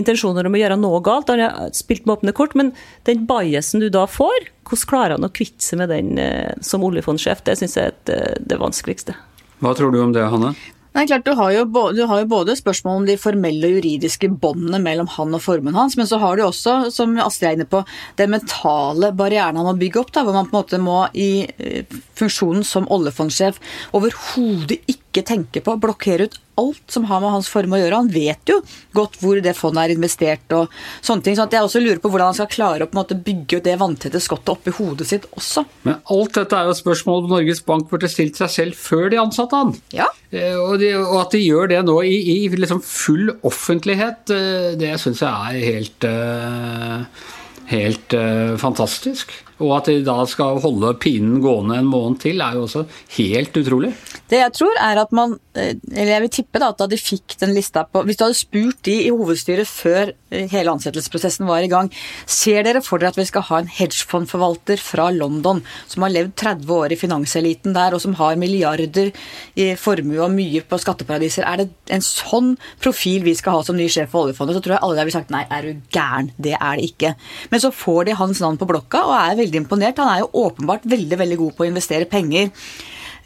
intensjoner 0.00 0.48
om 0.48 0.56
å 0.56 0.60
gjøre 0.60 0.78
noe 0.80 1.02
galt. 1.04 1.30
Han 1.30 1.44
har 1.44 1.74
spilt 1.76 2.06
med 2.06 2.16
åpne 2.16 2.34
kort, 2.36 2.56
men 2.58 2.72
den 3.06 3.26
biasen 3.28 3.84
du 3.84 3.90
da 3.92 4.06
får, 4.10 4.50
hvordan 4.66 4.90
klarer 4.90 5.16
han 5.18 5.28
å 5.28 5.32
kvitte 5.34 5.62
seg 5.62 5.82
med 5.82 5.92
den 5.94 6.16
eh, 6.22 6.54
som 6.64 6.86
oljefondsjef? 6.86 7.44
Det 7.46 7.58
syns 7.60 7.78
jeg 7.78 7.92
er 7.92 8.00
det, 8.08 8.18
eh, 8.18 8.40
det 8.54 8.60
vanskeligste. 8.62 9.14
Hva 9.62 9.72
tror 9.76 9.94
du 9.94 10.02
om 10.02 10.16
det, 10.16 10.24
Hanne? 10.28 10.54
Nei, 10.96 11.04
klart, 11.04 11.26
du 11.26 11.34
har, 11.36 11.50
jo 11.52 11.66
både, 11.68 11.98
du 11.98 12.06
har 12.08 12.22
jo 12.22 12.28
både 12.30 12.54
spørsmål 12.56 13.02
om 13.02 13.06
de 13.08 13.18
formelle 13.20 13.68
og 13.68 13.74
juridiske 13.74 14.30
båndene 14.40 14.78
mellom 14.80 15.10
han 15.12 15.36
og 15.36 15.42
formuen 15.44 15.76
hans, 15.76 15.98
men 16.00 16.08
så 16.08 16.16
har 16.22 16.38
du 16.38 16.46
også, 16.46 16.76
som 16.94 17.12
Astrid 17.20 17.50
er 17.50 17.58
inne 17.58 17.66
på, 17.68 17.82
den 18.16 18.32
mentale 18.32 19.10
barrieren 19.16 19.60
han 19.60 19.68
må 19.68 19.74
bygge 19.76 20.00
opp, 20.00 20.14
da, 20.16 20.24
hvor 20.24 20.32
man 20.38 20.48
på 20.48 20.56
en 20.56 20.60
måte 20.62 20.80
må 20.80 21.02
i 21.12 21.44
eh, 21.44 21.98
funksjonen 22.16 22.64
som 22.64 22.88
oljefondsjef 22.96 23.60
overhodet 23.98 24.80
ikke 24.88 25.26
tenke 25.28 25.60
på 25.60 25.76
å 25.76 25.82
blokkere 25.84 26.30
ut 26.30 26.40
alt 26.60 26.92
som 26.92 27.06
har 27.10 27.22
med 27.22 27.34
hans 27.36 27.48
form 27.52 27.76
å 27.76 27.80
gjøre. 27.80 28.02
Han 28.02 28.12
vet 28.12 28.52
jo 28.52 28.60
godt 28.96 29.18
hvor 29.22 29.40
det 29.42 29.56
fondet 29.58 29.84
er 29.84 29.96
investert 29.96 30.56
og 30.56 30.72
sånne 31.04 31.26
ting. 31.26 31.38
Så 31.38 31.48
jeg 31.52 31.66
også 31.66 31.82
lurer 31.82 32.00
på 32.02 32.10
hvordan 32.12 32.32
han 32.32 32.38
skal 32.38 32.50
klare 32.52 32.86
å 32.86 32.92
måte 32.96 33.18
bygge 33.18 33.62
det 33.64 33.76
vanntette 33.80 34.20
skottet 34.22 34.54
oppi 34.54 34.74
hodet 34.78 35.08
sitt 35.10 35.28
også. 35.36 35.66
Men 35.86 36.00
alt 36.12 36.36
dette 36.38 36.58
er 36.58 36.70
jo 36.70 36.76
spørsmål 36.78 37.28
Norges 37.30 37.62
Bank 37.66 37.90
burde 37.90 38.10
stilt 38.10 38.38
seg 38.40 38.52
selv 38.52 38.78
før 38.80 39.10
de 39.12 39.20
ansatte 39.22 39.62
han. 39.62 39.74
Ja. 39.94 40.08
Eh, 40.34 40.56
og, 40.58 40.76
de, 40.82 40.92
og, 40.98 41.16
at 41.22 41.36
de 41.36 41.42
gjør 41.44 41.70
det 41.72 41.80
nå 41.86 41.96
i, 42.06 42.16
i 42.34 42.36
liksom 42.50 42.82
full 42.84 43.30
offentlighet, 43.46 44.32
eh, 44.34 44.70
det 44.80 44.94
syns 45.02 45.22
jeg 45.24 45.32
er 45.32 45.66
helt, 45.70 46.08
eh, 46.08 47.26
helt 47.72 48.16
fantastisk. 48.62 49.32
Og 49.62 49.72
at 49.78 49.88
de 49.88 50.02
da 50.04 50.18
skal 50.28 50.60
holde 50.60 50.92
pinen 51.00 51.38
gående 51.44 51.78
en 51.80 51.88
måned 51.88 52.20
til, 52.26 52.42
er 52.44 52.58
jo 52.58 52.66
også 52.66 52.84
helt 53.16 53.56
utrolig. 53.56 53.92
Det 54.28 54.40
jeg 54.42 54.52
tror 54.58 54.80
er 54.82 55.00
at 55.00 55.14
man, 55.16 55.36
eh, 55.56 55.74
eller 55.92 56.12
jeg 56.12 56.24
vil 56.24 56.32
tippe 56.38 56.60
da, 56.60 56.70
at 56.72 56.80
da 56.82 56.88
de 56.90 56.98
fikk 57.00 57.36
den 57.40 57.54
lista 57.56 57.84
på 57.86 58.02
Hvis 58.04 58.18
du 58.18 58.24
hadde 58.26 58.38
spurt 58.38 58.80
de 58.84 58.96
i 59.06 59.12
hovedstyret 59.14 59.68
før 59.70 60.12
eh, 60.30 60.44
hele 60.52 60.74
ansettelsesprosessen 60.74 61.46
var 61.48 61.64
i 61.64 61.70
gang, 61.72 61.88
ser 62.26 62.66
dere 62.66 62.82
for 62.84 63.00
dere 63.00 63.14
at 63.14 63.20
vi 63.20 63.28
skal 63.28 63.46
ha 63.48 63.62
en 63.62 63.70
hedgefondforvalter 63.70 64.82
fra 64.82 65.08
London 65.14 65.62
som 65.86 66.04
har 66.04 66.12
levd 66.12 66.34
30 66.36 66.74
år 66.76 66.92
i 66.92 67.00
finanseliten 67.00 67.76
der, 67.76 67.96
og 67.96 68.02
som 68.02 68.16
har 68.20 68.36
milliarder 68.40 69.12
i 69.56 69.70
formue 69.80 70.20
og 70.22 70.34
mye 70.34 70.62
på 70.66 70.78
skatteparadiser, 70.82 71.46
er 71.46 71.62
det 71.62 71.68
en 71.94 72.04
sånn 72.04 72.54
profil 72.82 73.24
vi 73.26 73.34
skal 73.38 73.58
ha 73.58 73.64
som 73.66 73.78
ny 73.78 73.88
sjef 73.92 74.12
for 74.12 74.26
oljefondet, 74.26 74.58
så 74.58 74.64
tror 74.64 74.76
jeg 74.76 74.84
alle 74.84 74.98
der 74.98 75.08
vil 75.08 75.16
sagt 75.16 75.32
nei, 75.32 75.44
er 75.48 75.66
du 75.66 75.82
gæren? 75.94 76.30
Det 76.36 76.54
er 76.58 76.78
det 76.78 76.90
ikke. 76.90 77.14
Men 77.52 77.62
så 77.62 77.72
får 77.74 78.08
de 78.08 78.18
hans 78.18 78.42
navn 78.42 78.58
på 78.60 78.68
blokka 78.68 79.04
og 79.06 79.16
er 79.16 79.38
veldig 79.38 79.45
veldig 79.46 79.64
imponert. 79.64 80.02
Han 80.02 80.12
er 80.12 80.26
jo 80.26 80.46
åpenbart 80.46 80.86
veldig, 80.90 81.22
veldig 81.24 81.40
god 81.40 81.56
på 81.56 81.66
å 81.66 81.70
investere 81.70 82.10
penger. 82.10 82.52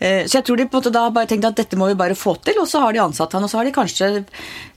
Eh, 0.01 0.25
så 0.25 0.39
jeg 0.39 0.47
tror 0.49 0.57
de 0.57 0.65
på 0.65 0.79
en 0.79 0.81
måte 0.81 0.95
da 0.95 1.03
bare 1.13 1.29
tenkte 1.29 1.51
at 1.53 1.61
dette 1.61 1.77
må 1.77 1.91
vi 1.91 1.99
bare 1.99 2.17
få 2.17 2.33
til, 2.41 2.57
og 2.63 2.69
så 2.71 2.81
har 2.81 2.97
de 2.97 3.03
ansatt 3.03 3.35
han, 3.37 3.45
og 3.45 3.53
så 3.53 3.61
har 3.61 3.69
de 3.69 3.77
kanskje 3.77 4.13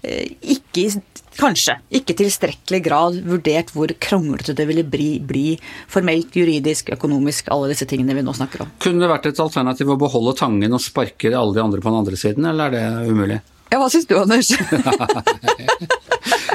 eh, 0.03 0.31
ikke 0.55 0.89
Kanskje 1.33 1.73
ikke 1.97 2.13
tilstrekkelig 2.13 2.79
grad 2.85 3.15
vurdert 3.25 3.71
hvor 3.73 3.89
kronglete 4.05 4.53
det 4.53 4.67
ville 4.69 4.83
bli, 4.85 5.15
bli 5.17 5.55
formelt, 5.89 6.35
juridisk, 6.37 6.91
økonomisk, 6.93 7.49
alle 7.49 7.71
disse 7.71 7.87
tingene 7.89 8.13
vi 8.13 8.21
nå 8.21 8.35
snakker 8.37 8.61
om. 8.61 8.75
Kunne 8.83 9.01
det 9.01 9.09
vært 9.09 9.25
et 9.31 9.41
alternativ 9.41 9.89
å 9.89 9.97
beholde 9.97 10.35
Tangen 10.37 10.77
og 10.77 10.83
sparke 10.85 11.31
alle 11.33 11.57
de 11.57 11.63
andre 11.63 11.81
på 11.81 11.89
den 11.89 11.99
andre 12.03 12.19
siden, 12.21 12.45
eller 12.51 12.69
er 12.69 12.77
det 12.77 13.09
umulig? 13.09 13.39
Ja, 13.71 13.79
Hva 13.81 13.89
syns 13.89 14.05
du, 14.09 14.15
Anders? 14.19 14.51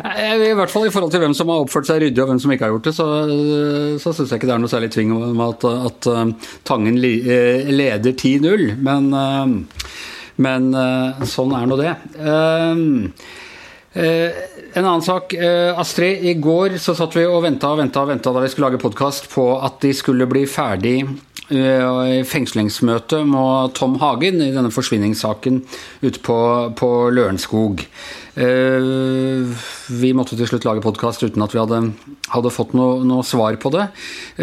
I 0.09 0.55
hvert 0.57 0.71
fall 0.73 0.87
i 0.87 0.93
forhold 0.93 1.12
til 1.12 1.23
hvem 1.23 1.35
som 1.37 1.50
har 1.50 1.65
oppført 1.65 1.88
seg 1.88 2.00
ryddig 2.03 2.23
og 2.23 2.31
hvem 2.31 2.41
som 2.43 2.53
ikke 2.55 2.67
har 2.67 2.73
gjort 2.75 2.87
det, 2.88 2.95
så, 2.97 3.07
så 4.03 4.12
syns 4.15 4.31
jeg 4.31 4.41
ikke 4.41 4.49
det 4.50 4.55
er 4.55 4.62
noe 4.62 4.73
særlig 4.73 4.91
tving 4.95 5.11
om 5.17 5.43
at, 5.45 5.67
at 5.67 6.09
um, 6.12 6.33
Tangen 6.69 6.97
eh, 7.03 7.69
leder 7.73 8.15
10-0. 8.15 8.79
Men, 8.87 9.11
men 10.47 10.71
sånn 11.29 11.55
er 11.59 11.69
nå 11.69 11.79
det. 11.81 11.93
En 13.99 14.85
annen 14.85 15.05
sak. 15.05 15.35
Astrid, 15.83 16.23
i 16.31 16.37
går 16.38 16.79
så 16.83 16.95
satt 16.99 17.17
vi 17.19 17.27
og 17.27 17.43
venta 17.47 17.73
og 17.75 17.83
venta 17.83 18.35
da 18.35 18.45
vi 18.45 18.50
skulle 18.53 18.71
lage 18.71 18.83
podkast 18.83 19.31
på 19.35 19.50
at 19.59 19.81
de 19.83 19.91
skulle 19.97 20.29
bli 20.31 20.47
ferdig 20.50 21.00
i 21.49 22.23
fengslingsmøte 22.28 23.23
med 23.25 23.73
Tom 23.78 23.95
Hagen 24.02 24.43
i 24.45 24.50
denne 24.52 24.73
forsvinningssaken 24.75 25.62
ute 26.02 26.21
på, 26.21 26.38
på 26.76 26.90
Lørenskog. 27.14 27.87
Eh, 28.38 29.49
vi 29.99 30.12
måtte 30.14 30.37
til 30.38 30.47
slutt 30.47 30.62
lage 30.68 30.83
podkast 30.85 31.25
uten 31.25 31.42
at 31.42 31.54
vi 31.54 31.59
hadde, 31.59 31.78
hadde 32.30 32.52
fått 32.54 32.75
noe, 32.78 33.00
noe, 33.07 33.25
svar 33.26 33.57
på 33.59 33.73
det. 33.75 33.88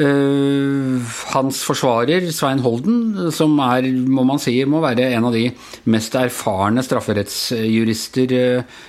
Eh, 0.01 1.13
hans 1.31 1.61
forsvarer, 1.63 2.27
Svein 2.35 2.59
Holden, 2.65 3.29
som 3.31 3.55
er, 3.63 3.87
må 3.87 4.25
man 4.27 4.41
si, 4.41 4.57
må 4.67 4.81
være 4.83 5.07
en 5.15 5.29
av 5.29 5.37
de 5.37 5.45
mest 5.93 6.17
erfarne 6.19 6.83
strafferettsjurister 6.83 8.35
eh, 8.35 8.81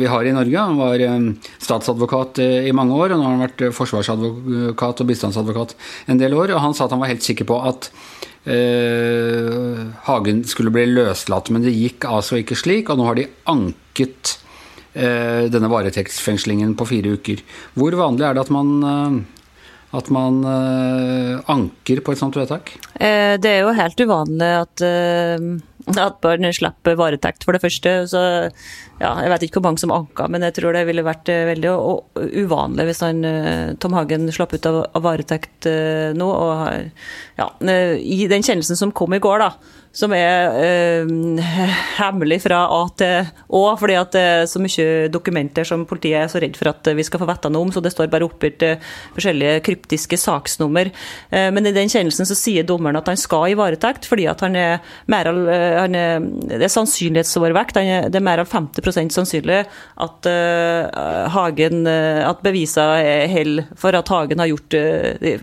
vi 0.00 0.10
har 0.10 0.26
i 0.26 0.34
Norge. 0.34 0.58
Han 0.58 0.82
var 0.82 1.06
statsadvokat 1.62 2.42
i 2.42 2.74
mange 2.74 2.98
år, 2.98 3.14
og 3.14 3.20
nå 3.20 3.28
har 3.28 3.36
han 3.36 3.46
vært 3.46 3.64
forsvarsadvokat 3.76 5.04
og 5.04 5.10
bistandsadvokat 5.12 5.76
en 6.10 6.18
del 6.18 6.34
år. 6.34 6.56
Og 6.56 6.64
han 6.64 6.74
sa 6.74 6.88
at 6.88 6.96
han 6.96 7.04
var 7.04 7.12
helt 7.12 7.26
sikker 7.26 7.46
på 7.46 7.62
at 7.70 7.92
Hagen 10.04 10.42
skulle 10.44 10.72
bli 10.74 10.82
løslatt, 10.90 11.48
men 11.54 11.62
det 11.64 11.72
gikk 11.72 12.04
altså 12.10 12.36
ikke 12.42 12.58
slik. 12.58 12.90
Og 12.92 13.00
nå 13.00 13.06
har 13.08 13.16
de 13.16 13.30
anket 13.48 13.83
anket 13.94 14.38
eh, 14.94 15.50
denne 15.50 15.70
varetektsfengslingen 15.70 16.74
på 16.76 16.86
fire 16.86 17.14
uker. 17.14 17.42
Hvor 17.74 17.94
vanlig 17.94 18.26
er 18.26 18.34
det 18.34 18.46
at 18.46 18.50
man 18.50 18.74
eh, 18.82 19.22
at 19.94 20.08
man 20.10 20.40
uh, 20.42 21.38
anker 21.46 22.00
på 22.02 22.10
et 22.10 22.18
sånt 22.18 22.34
vedtak? 22.34 22.72
Eh, 22.98 23.38
det 23.38 23.46
er 23.46 23.60
jo 23.62 23.76
helt 23.78 24.00
uvanlig 24.02 24.48
at, 24.58 24.82
at 24.82 26.16
barn 26.18 26.48
slipper 26.50 26.96
varetekt, 26.98 27.46
for 27.46 27.54
det 27.54 27.60
første. 27.62 27.92
Så, 28.10 28.22
ja, 28.98 29.12
jeg 29.22 29.30
vet 29.30 29.44
ikke 29.46 29.60
hvor 29.60 29.68
mange 29.68 29.84
som 29.84 29.94
anka, 29.94 30.26
men 30.26 30.42
jeg 30.42 30.56
tror 30.56 30.74
det 30.74 30.82
ville 30.88 31.06
vært 31.06 31.30
veldig 31.30 31.76
uvanlig 32.42 32.88
hvis 32.88 33.04
han, 33.06 33.22
Tom 33.78 33.94
Hagen 33.94 34.26
slapp 34.34 34.56
ut 34.58 34.66
av 34.66 34.98
varetekt 35.06 35.70
nå. 36.18 36.26
Og, 36.26 37.06
ja, 37.38 37.48
I 37.62 38.20
den 38.34 38.42
kjennelsen 38.42 38.82
som 38.82 38.96
kom 38.98 39.14
i 39.14 39.22
går, 39.22 39.46
da, 39.46 39.52
som 39.94 40.12
er 40.14 40.56
eh, 40.58 41.12
hemmelig 42.00 42.40
fra 42.44 42.64
A 42.66 42.82
til 42.98 43.28
Å, 43.54 43.62
fordi 43.78 43.96
at 43.98 44.14
det 44.14 44.22
er 44.22 44.48
så 44.50 44.60
mye 44.62 45.08
dokumenter 45.12 45.66
som 45.68 45.84
politiet 45.86 46.24
er 46.24 46.30
så 46.32 46.40
redd 46.42 46.58
for 46.58 46.72
at 46.72 46.90
vi 46.98 47.04
skal 47.06 47.22
få 47.22 47.28
vite 47.30 47.50
noe 47.52 47.68
om, 47.68 47.72
så 47.72 47.82
det 47.84 47.92
står 47.94 48.10
bare 48.10 48.26
oppgitt 48.26 48.64
eh, 48.66 48.82
forskjellige 49.14 49.62
kryptiske 49.68 50.18
saksnummer. 50.18 50.90
Eh, 51.30 51.46
men 51.54 51.70
i 51.70 51.74
den 51.76 51.90
kjennelsen 51.92 52.26
så 52.26 52.36
sier 52.38 52.66
dommeren 52.66 52.98
at 52.98 53.10
han 53.10 53.20
skal 53.20 53.52
i 53.52 53.58
varetekt, 53.58 54.08
fordi 54.10 54.26
at 54.30 54.42
han 54.42 54.58
er 54.58 54.82
mer 55.10 55.30
eh, 55.30 55.78
han 55.78 55.98
er, 55.98 56.26
Det 56.50 56.66
er 56.66 56.74
sannsynlighetsovervekt. 56.74 57.78
det 58.10 58.18
er 58.18 58.24
mer 58.24 58.42
enn 58.42 58.50
50% 58.50 59.14
sannsynlig 59.14 59.60
at 60.00 60.26
uh, 60.28 61.28
Hagen 61.34 61.86
At 61.86 62.40
bevisene 62.44 63.26
holder 63.30 63.68
for 63.78 63.96
at 63.96 64.10
Hagen 64.10 64.40
har 64.40 64.48
gjort 64.50 64.74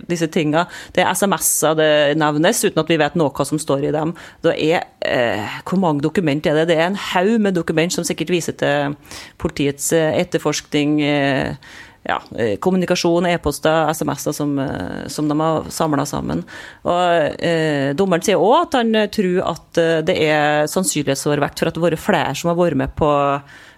disse 0.09 0.27
tingene. 0.31 0.65
Det 0.95 1.03
er 1.03 1.11
SMS-er 1.15 1.77
det 1.77 1.91
nevnes, 2.19 2.63
uten 2.65 2.81
at 2.81 2.91
vi 2.91 2.99
vet 2.99 3.17
noe 3.19 3.45
som 3.47 3.59
står 3.61 3.87
i 3.87 3.93
dem. 3.95 4.13
Det 4.41 4.55
er, 4.57 4.87
eh, 5.05 5.61
hvor 5.67 5.77
mange 5.77 6.01
dokument 6.01 6.45
er 6.45 6.53
det? 6.53 6.67
Det 6.71 6.77
er 6.77 6.87
en 6.87 6.95
haug 6.95 7.39
med 7.39 7.53
dokument 7.53 7.93
som 7.93 8.03
sikkert 8.03 8.33
viser 8.33 8.57
til 8.57 8.95
politiets 9.37 9.91
eh, 9.93 10.17
etterforskning. 10.23 11.01
Eh, 11.01 11.55
ja, 12.03 12.17
eh, 12.37 12.55
kommunikasjon, 12.57 13.27
e-poster, 13.29 13.89
SMS-er 13.93 14.33
som, 14.33 14.59
eh, 14.59 15.07
som, 15.07 15.27
de 15.29 15.39
har 15.39 15.69
samla 15.69 16.05
sammen. 16.05 16.43
Og 16.83 17.41
eh, 17.45 17.93
Dommeren 17.93 18.25
sier 18.25 18.41
òg 18.41 18.65
at 18.65 18.79
han 18.79 18.95
tror 19.13 19.41
at 19.53 19.81
det 20.07 20.17
er 20.25 20.65
sannsynlighetsovervekt 20.71 21.61
for 21.61 21.69
at 21.69 21.77
det 21.77 21.83
har 21.83 21.91
vært 21.91 22.05
flere 22.07 22.33
som 22.35 22.49
har 22.51 22.57
vært 22.57 22.81
med 22.81 22.95
på 22.97 23.11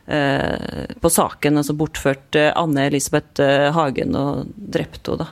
på 0.03 1.12
saken, 1.15 1.57
altså 1.62 1.75
bortført 1.79 2.36
eh, 2.36 2.51
Anne 2.60 2.89
Elisabeth 2.89 3.39
eh, 3.39 3.69
Hagen 3.72 4.17
og 4.19 4.50
drept 4.57 5.07
henne. 5.07 5.29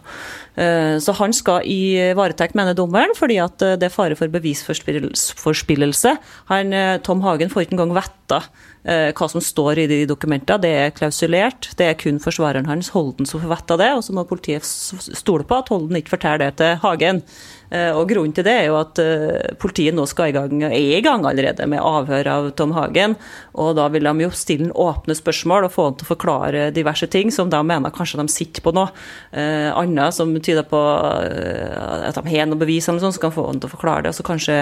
Så 1.01 1.13
han 1.15 1.31
skal 1.31 1.63
i 1.63 2.11
varetekt, 2.11 2.57
mener 2.59 2.75
dommeren, 2.75 3.13
fordi 3.15 3.37
at 3.39 3.55
det 3.79 3.85
er 3.87 3.93
fare 3.93 4.17
for 4.19 4.27
bevisforspillelse. 4.33 6.11
Han, 6.51 6.75
Tom 7.07 7.23
Hagen 7.23 7.49
får 7.49 7.63
ikke 7.63 7.77
engang 7.77 7.93
vite 7.95 8.41
hva 8.83 9.27
som 9.29 9.43
står 9.43 9.83
i 9.83 9.87
de 9.89 9.97
dokumentene. 10.09 10.57
Det 10.63 10.71
er 10.73 10.93
klausulert. 10.97 11.69
Det 11.77 11.85
er 11.85 11.97
kun 12.01 12.17
forsvareren 12.23 12.65
hans, 12.65 12.89
Holden, 12.95 13.27
som 13.29 13.43
får 13.43 13.51
vite 13.51 13.77
det. 13.77 13.89
Og 13.93 14.03
så 14.05 14.15
må 14.17 14.25
politiet 14.25 14.65
stole 14.65 15.45
på 15.45 15.59
at 15.61 15.69
Holden 15.69 15.99
ikke 15.99 16.15
forteller 16.15 16.47
det 16.47 16.55
til 16.61 16.79
Hagen. 16.81 17.21
Eh, 17.71 17.91
og 17.95 18.09
Grunnen 18.09 18.33
til 18.35 18.43
det 18.43 18.53
er 18.59 18.65
jo 18.67 18.77
at 18.81 18.99
eh, 18.99 19.53
politiet 19.59 19.95
nå 19.95 20.03
skal 20.09 20.31
i 20.31 20.35
gang, 20.35 20.63
er 20.67 20.75
i 20.75 20.99
gang 21.03 21.23
allerede 21.27 21.67
med 21.71 21.79
avhør 21.79 22.27
av 22.27 22.49
Tom 22.59 22.73
Hagen. 22.75 23.15
og 23.53 23.75
Da 23.77 23.87
vil 23.93 24.07
de 24.07 24.25
jo 24.25 24.31
stille 24.35 24.67
en 24.67 24.75
åpne 24.75 25.15
spørsmål 25.15 25.69
og 25.69 25.73
få 25.75 25.87
han 25.87 25.99
til 25.99 26.07
å 26.07 26.11
forklare 26.11 26.65
diverse 26.75 27.07
ting 27.11 27.31
som 27.31 27.49
de 27.51 27.61
mener 27.63 27.95
kanskje 27.95 28.19
de 28.19 28.27
sitter 28.31 28.65
på 28.65 28.75
nå. 28.75 28.89
Eh, 29.31 29.69
annet 29.71 30.17
som 30.17 30.33
tyder 30.35 30.67
på 30.67 30.81
eh, 31.23 32.09
at 32.09 32.19
de 32.19 32.35
har 32.35 32.51
noe 32.51 32.59
bevis, 32.59 32.89
eller 32.89 33.03
sånn, 33.05 33.15
så 33.15 33.23
kan 33.23 33.35
få 33.35 33.47
han 33.47 33.63
til 33.63 33.71
å 33.71 33.75
forklare 33.77 34.05
det. 34.05 34.11
og 34.11 34.19
så 34.19 34.27
kanskje 34.27 34.59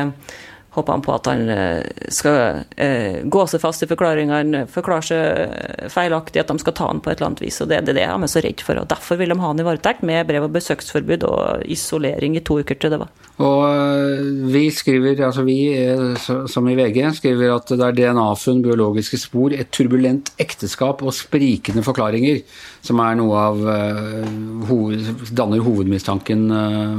håper 0.80 0.96
han 0.96 1.04
på 1.06 1.14
at 1.14 1.28
han 1.30 1.50
eh, 1.54 2.08
skal 2.14 2.64
eh, 2.76 3.22
gå 3.24 3.46
seg 3.52 3.62
fast 3.64 3.84
i 3.86 3.90
forklaringene, 3.90 4.66
forklare 4.72 5.06
seg 5.06 5.88
feilaktig, 5.94 6.42
at 6.42 6.52
de 6.52 6.60
skal 6.64 6.76
ta 6.78 6.90
han 6.90 7.02
på 7.04 7.12
et 7.12 7.20
eller 7.20 7.32
annet 7.32 7.44
vis. 7.44 7.60
og 7.64 7.70
Det 7.72 7.82
det 7.90 8.08
han 8.08 8.26
er 8.26 8.32
så 8.32 8.44
redd 8.44 8.64
for. 8.66 8.82
og 8.82 8.90
Derfor 8.92 9.20
vil 9.20 9.34
de 9.34 9.40
ha 9.40 9.52
han 9.52 9.62
i 9.62 9.68
varetekt 9.68 10.04
med 10.08 10.28
brev- 10.30 10.48
og 10.48 10.56
besøksforbud 10.56 11.26
og 11.30 11.66
isolering 11.70 12.38
i 12.38 12.44
to 12.46 12.60
uker 12.64 12.80
til 12.80 12.94
det 12.94 13.02
var. 13.02 13.14
Og 13.40 13.64
eh, 13.70 14.30
vi 14.52 14.66
skriver, 14.74 15.24
altså 15.30 15.46
vi 15.48 15.60
som 16.52 16.68
i 16.68 16.76
VG, 16.80 17.02
skriver 17.20 17.56
at 17.56 17.72
det 17.72 17.86
er 17.86 17.98
DNA-funn, 18.00 18.64
biologiske 18.66 19.22
spor, 19.22 19.56
et 19.56 19.72
turbulent 19.76 20.34
ekteskap 20.42 21.04
og 21.04 21.16
sprikende 21.16 21.86
forklaringer 21.86 22.42
som 22.86 23.00
er 23.04 23.18
noe 23.20 23.40
av 23.50 23.58
danner 25.36 25.64
hovedmistanken 25.64 26.48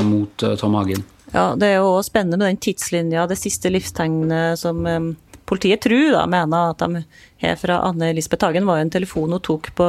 mot 0.04 0.50
Tom 0.60 0.76
Hagen. 0.76 1.04
Ja, 1.30 1.54
Det 1.54 1.68
er 1.68 1.76
jo 1.78 1.90
også 1.94 2.10
spennende 2.10 2.40
med 2.40 2.48
den 2.50 2.62
tidslinja, 2.64 3.26
det 3.30 3.38
siste 3.38 3.70
livstegnet 3.70 4.58
som 4.58 4.82
um, 4.82 5.12
politiet 5.46 5.82
tror 5.84 6.10
da, 6.14 6.24
mener 6.30 6.72
at 6.72 6.82
de 6.82 7.02
har 7.44 7.56
fra 7.60 7.80
Anne 7.86 8.10
Elisabeth 8.10 8.46
Hagen, 8.46 8.66
var 8.66 8.82
en 8.82 8.90
telefon 8.90 9.30
hun 9.34 9.42
tok 9.42 9.70
på 9.78 9.86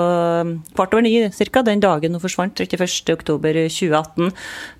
kvart 0.76 0.94
over 0.94 1.06
ni 1.06 1.16
cirka, 1.34 1.64
den 1.66 1.82
dagen 1.82 2.18
hun 2.18 2.22
forsvant, 2.24 2.62
31.10.2018, 2.62 4.32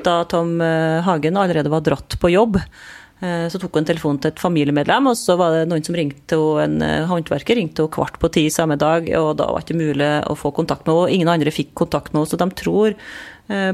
da 0.06 0.22
Tom 0.30 0.58
uh, 0.62 1.02
Hagen 1.06 1.42
allerede 1.42 1.74
var 1.74 1.86
dratt 1.86 2.20
på 2.22 2.34
jobb. 2.34 2.62
Uh, 3.22 3.50
så 3.50 3.58
tok 3.62 3.74
hun 3.74 3.82
en 3.82 3.90
telefon 3.90 4.22
til 4.22 4.30
et 4.30 4.46
familiemedlem, 4.46 5.10
og 5.10 5.18
så 5.18 5.38
var 5.42 5.58
det 5.58 5.66
noen 5.70 5.86
som 5.86 5.98
ringte 5.98 6.38
henne, 6.38 6.86
en 6.86 6.86
uh, 6.86 7.10
håndverker 7.10 7.58
ringte 7.58 7.82
henne 7.82 7.98
kvart 7.98 8.22
på 8.22 8.30
ti 8.38 8.48
samme 8.54 8.78
dag, 8.82 9.10
og 9.18 9.34
da 9.42 9.50
var 9.50 9.66
det 9.66 9.72
ikke 9.72 9.82
mulig 9.82 10.14
å 10.30 10.38
få 10.38 10.54
kontakt 10.62 10.86
med 10.86 10.94
henne. 10.94 11.20
Ingen 11.20 11.36
andre 11.40 11.58
fikk 11.58 11.74
kontakt 11.86 12.14
med 12.14 12.22
henne, 12.22 12.34
så 12.34 12.42
de 12.42 12.52
tror 12.54 12.98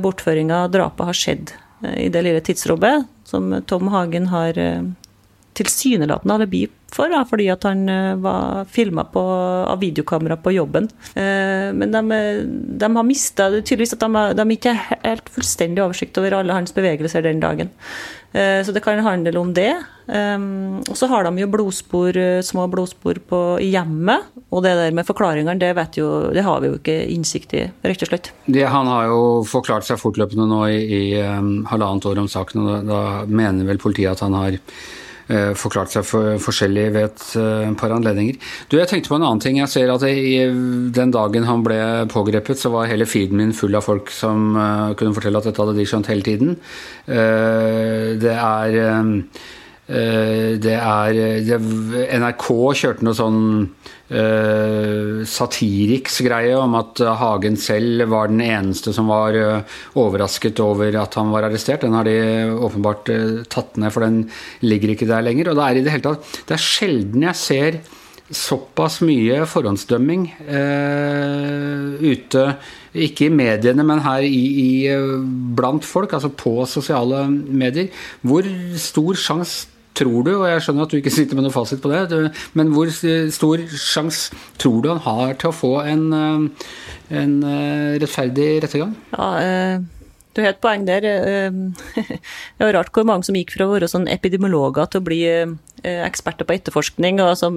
bortføringa, 0.01 0.63
drapet, 0.73 1.05
har 1.05 1.17
skjedd 1.17 1.51
Eh, 1.51 1.66
i 1.81 2.09
det 2.09 2.21
lille 2.25 2.41
tidsrommet 2.41 3.05
som 3.27 3.51
Tom 3.65 3.87
Hagen 3.93 4.27
har 4.27 4.57
eh, 4.57 4.81
tilsynelatende 5.57 6.37
alibi 6.37 6.65
for, 6.93 7.11
da, 7.11 7.23
fordi 7.27 7.49
at 7.51 7.65
han 7.67 7.83
eh, 7.91 8.13
var 8.23 8.67
filma 8.71 9.03
av 9.17 9.81
videokamera 9.81 10.37
på 10.39 10.53
jobben. 10.55 10.87
Men 11.15 11.91
de, 11.91 12.19
de 12.79 12.87
har 12.95 13.05
mista 13.05 13.49
Tydeligvis 13.57 13.95
at 13.97 14.05
de, 14.05 14.21
de 14.37 14.45
ikke 14.55 14.71
har 14.71 15.01
helt 15.03 15.29
fullstendig 15.33 15.83
oversikt 15.83 16.17
over 16.21 16.37
alle 16.37 16.55
hans 16.55 16.73
bevegelser 16.75 17.25
den 17.25 17.41
dagen. 17.43 17.73
Så 18.31 18.73
det 18.75 18.83
kan 18.85 18.99
handle 19.01 19.39
om 19.39 19.53
det. 19.55 19.71
Og 20.07 20.97
så 20.99 21.07
har 21.09 21.25
de 21.25 21.41
jo 21.41 21.47
blodspor, 21.49 22.19
små 22.45 22.67
blodspor 22.71 23.19
på 23.29 23.41
hjemmet. 23.63 24.27
Og 24.51 24.63
det 24.63 24.75
der 24.77 24.93
med 24.95 25.07
forklaringene, 25.07 25.57
det, 25.59 25.73
det 25.73 26.45
har 26.45 26.61
vi 26.61 26.69
jo 26.69 26.77
ikke 26.77 26.97
innsikt 27.15 27.55
i, 27.57 27.65
rett 27.87 28.05
og 28.05 28.11
slett. 28.11 28.31
Det, 28.45 28.63
han 28.69 28.87
har 28.91 29.09
jo 29.09 29.19
forklart 29.47 29.87
seg 29.87 29.99
fortløpende 29.99 30.47
nå 30.47 30.61
i, 30.71 30.79
i 30.85 31.03
um, 31.19 31.65
halvannet 31.71 32.07
år 32.07 32.23
om 32.23 32.31
saken, 32.31 32.63
og 32.63 32.69
da, 32.69 32.79
da 32.87 33.01
mener 33.27 33.67
vel 33.67 33.81
politiet 33.81 34.13
at 34.13 34.23
han 34.27 34.37
har 34.37 34.59
Eh, 34.59 35.05
forklart 35.59 35.91
seg 35.91 36.05
for, 36.07 36.37
forskjellig 36.39 36.85
ved 36.95 37.09
et 37.09 37.25
uh, 37.39 37.73
par 37.79 37.91
anledninger. 37.95 38.39
Du, 38.71 38.77
Jeg 38.79 38.87
tenkte 38.91 39.11
på 39.11 39.17
en 39.17 39.25
annen 39.27 39.43
ting. 39.43 39.59
Jeg 39.59 39.71
ser 39.73 39.91
at 39.93 40.05
i, 40.07 40.47
Den 40.95 41.11
dagen 41.11 41.47
han 41.47 41.65
ble 41.65 41.79
pågrepet, 42.11 42.59
så 42.59 42.71
var 42.73 42.87
hele 42.91 43.07
feeden 43.09 43.41
min 43.41 43.53
full 43.55 43.75
av 43.75 43.85
folk 43.87 44.11
som 44.13 44.55
uh, 44.55 44.95
kunne 44.97 45.15
fortelle 45.17 45.41
at 45.41 45.49
dette 45.49 45.63
hadde 45.63 45.77
de 45.77 45.87
skjønt 45.87 46.11
hele 46.11 46.25
tiden. 46.25 46.57
Det 47.07 48.33
er 48.33 48.73
det 49.87 50.73
er 50.75 51.19
NRK 52.19 52.47
kjørte 52.75 53.05
noe 53.07 53.15
sånn 53.15 53.37
uh, 54.11 55.23
satiriks-greie 55.27 56.55
om 56.57 56.77
at 56.79 57.01
Hagen 57.19 57.57
selv 57.59 58.07
var 58.11 58.31
den 58.31 58.41
eneste 58.45 58.93
som 58.95 59.11
var 59.11 59.35
uh, 59.35 59.77
overrasket 59.99 60.59
over 60.63 60.95
at 61.01 61.19
han 61.19 61.33
var 61.33 61.47
arrestert. 61.47 61.83
Den 61.85 61.97
har 61.97 62.07
de 62.07 62.17
åpenbart 62.55 63.11
tatt 63.51 63.77
ned, 63.77 63.93
for 63.93 64.05
den 64.05 64.25
ligger 64.65 64.93
ikke 64.93 65.09
der 65.09 65.25
lenger. 65.25 65.51
Og 65.51 65.59
det 65.59 65.67
er 65.67 65.79
i 65.79 65.85
det 65.85 65.95
hele 65.95 66.07
tatt 66.09 66.41
Det 66.47 66.57
er 66.57 66.67
sjelden 66.67 67.29
jeg 67.29 67.41
ser 67.43 67.79
såpass 68.27 68.97
mye 69.07 69.45
forhåndsdømming 69.47 70.25
ute 72.03 72.41
ikke 72.91 73.29
i 73.29 73.31
mediene, 73.31 73.85
men 73.87 74.01
her 74.03 74.25
i, 74.25 74.41
i, 74.63 74.91
blant 75.55 75.87
folk, 75.87 76.11
altså 76.17 76.33
på 76.35 76.57
sosiale 76.67 77.23
medier. 77.31 77.87
Hvor 78.27 78.47
stor 78.83 79.19
sjanse 79.21 79.76
tror 79.97 80.23
du, 80.27 80.31
og 80.35 80.47
jeg 80.51 80.63
skjønner 80.65 80.87
at 80.87 80.93
du 80.93 80.99
ikke 80.99 81.13
sitter 81.13 81.37
med 81.37 81.47
noe 81.47 81.55
fasit 81.55 81.81
på 81.83 81.91
det, 81.91 82.21
men 82.57 82.71
hvor 82.75 82.91
stor 82.93 83.65
sjanse 83.73 84.37
tror 84.61 84.79
du 84.83 84.91
han 84.93 85.03
har 85.07 85.37
til 85.41 85.51
å 85.51 85.57
få 85.57 85.73
en, 85.89 86.07
eh, 86.13 86.71
en 87.21 87.37
eh, 87.43 87.99
rettferdig 88.03 88.49
rettergang? 88.65 88.97
Ja, 89.17 89.29
eh 89.41 89.96
du 90.37 90.43
har 90.45 90.53
et 90.53 90.61
poeng 90.63 90.85
der. 90.87 91.01
Det 92.57 92.63
var 92.63 92.75
rart 92.77 92.93
hvor 92.93 93.07
mange 93.07 93.27
som 93.27 93.37
gikk 93.37 93.55
fra 93.57 93.67
å 93.67 93.73
være 93.73 93.89
sånn 93.91 94.07
epidemiologer 94.11 94.91
til 94.91 95.01
å 95.01 95.07
bli 95.07 95.21
Eh, 95.85 96.01
eksperter 96.01 96.45
på 96.47 96.55
etterforskning. 96.57 97.19
og 97.21 97.35
som... 97.37 97.55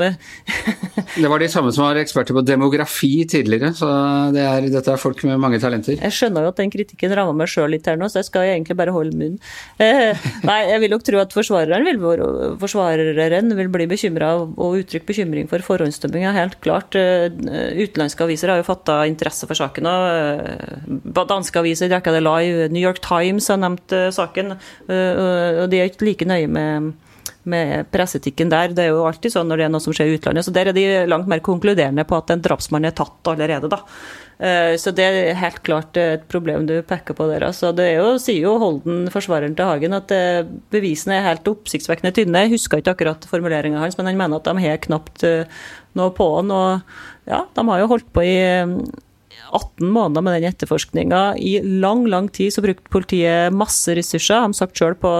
det 1.22 1.28
var 1.32 1.40
de 1.40 1.48
samme 1.48 1.72
som 1.72 1.86
var 1.86 1.96
eksperter 1.96 2.36
på 2.36 2.42
demografi 2.44 3.24
tidligere, 3.24 3.72
så 3.74 3.88
det 4.34 4.42
er, 4.44 4.66
dette 4.68 4.92
er 4.92 5.00
folk 5.00 5.22
med 5.24 5.40
mange 5.40 5.60
talenter. 5.62 5.96
Jeg 5.96 6.16
skjønner 6.16 6.44
jo 6.44 6.52
at 6.52 6.60
den 6.60 6.72
kritikken 6.72 7.14
rammer 7.16 7.38
meg 7.38 7.50
sjøl 7.50 7.72
litt 7.72 7.88
her 7.88 7.96
nå, 7.98 8.10
så 8.12 8.20
jeg 8.20 8.28
skal 8.28 8.50
egentlig 8.50 8.76
bare 8.76 8.92
holde 8.92 9.16
munn. 9.16 9.38
Eh, 9.80 10.28
nei, 10.44 10.58
jeg 10.68 10.82
vil 10.84 10.92
nok 10.92 11.06
tro 11.06 11.22
at 11.22 11.32
forsvareren 11.34 11.88
vil, 11.88 12.02
forsvareren 12.60 13.56
vil 13.56 13.72
bli 13.72 13.88
bekymra 13.90 14.34
og 14.44 14.78
uttrykke 14.82 15.08
bekymring 15.08 15.48
for 15.50 15.64
forhåndsdømminga, 15.64 16.34
helt 16.36 16.58
klart. 16.64 16.98
Eh, 17.00 17.32
utenlandske 17.80 18.28
aviser 18.28 18.52
har 18.52 18.60
jo 18.60 18.68
fatta 18.68 19.00
interesse 19.08 19.48
for 19.48 19.58
saken. 19.58 19.88
og 19.88 21.24
Danske 21.30 21.62
aviser 21.62 21.88
dekka 21.88 22.12
det 22.12 22.22
live, 22.26 22.69
New 22.70 22.82
York 22.82 23.02
Times 23.04 23.50
har 23.52 23.60
nevnt 23.60 23.94
saken, 24.14 24.54
og 24.88 25.64
de 25.70 25.80
er 25.80 25.90
ikke 25.90 26.06
like 26.08 26.28
nøye 26.28 26.50
med 26.50 26.92
med 27.48 27.86
presseetikken 27.92 28.50
der. 28.52 28.74
Det 28.76 28.84
er 28.84 28.94
jo 28.94 29.04
alltid 29.08 29.32
sånn 29.32 29.48
når 29.48 29.60
det 29.60 29.66
er 29.66 29.72
noe 29.72 29.84
som 29.84 29.94
skjer 29.96 30.10
i 30.10 30.16
utlandet. 30.18 30.46
Så 30.46 30.54
der 30.54 30.70
er 30.70 30.76
de 30.76 30.86
langt 31.08 31.30
mer 31.30 31.42
konkluderende 31.44 32.04
på 32.08 32.18
at 32.18 32.32
en 32.34 32.42
drapsmann 32.44 32.88
er 32.88 32.96
tatt 32.96 33.30
allerede, 33.32 33.70
da. 33.72 33.80
Eh, 34.40 34.74
så 34.80 34.92
det 34.96 35.04
er 35.04 35.36
helt 35.40 35.60
klart 35.66 35.96
et 36.00 36.24
problem 36.32 36.66
du 36.68 36.78
peker 36.86 37.16
på 37.16 37.28
der. 37.30 37.44
Altså, 37.48 37.72
det 37.76 37.90
jo, 37.94 38.14
sier 38.22 38.46
jo 38.48 38.56
Holden, 38.60 39.04
forsvareren 39.12 39.56
til 39.56 39.68
Hagen, 39.68 39.96
at 39.96 40.12
eh, 40.16 40.48
bevisene 40.72 41.18
er 41.18 41.28
helt 41.30 41.52
oppsiktsvekkende 41.52 42.14
tynne. 42.16 42.46
Jeg 42.46 42.56
husker 42.56 42.80
ikke 42.80 42.96
akkurat 42.96 43.28
formuleringa 43.30 43.82
hans, 43.82 43.98
men 43.98 44.12
han 44.12 44.20
mener 44.20 44.40
at 44.40 44.48
de 44.48 44.66
har 44.66 44.82
knapt 44.88 45.24
eh, 45.28 45.62
noe 45.98 46.16
på 46.16 46.28
han. 46.38 46.52
Og 46.56 47.30
ja, 47.30 47.44
de 47.56 47.68
har 47.72 47.84
jo 47.84 47.94
holdt 47.94 48.12
på 48.14 48.26
i 48.26 48.36
18 49.52 49.90
måneder 49.90 50.24
med 50.24 50.36
den 50.36 50.50
etterforskninga. 50.50 51.22
I 51.36 51.60
lang, 51.82 52.06
lang 52.10 52.28
tid 52.28 52.52
så 52.54 52.64
brukte 52.64 52.92
politiet 52.92 53.54
masse 53.54 53.94
ressurser. 53.96 54.46
De 54.46 54.58
sagt 54.58 54.78
sjøl 54.78 54.96
på, 54.98 55.12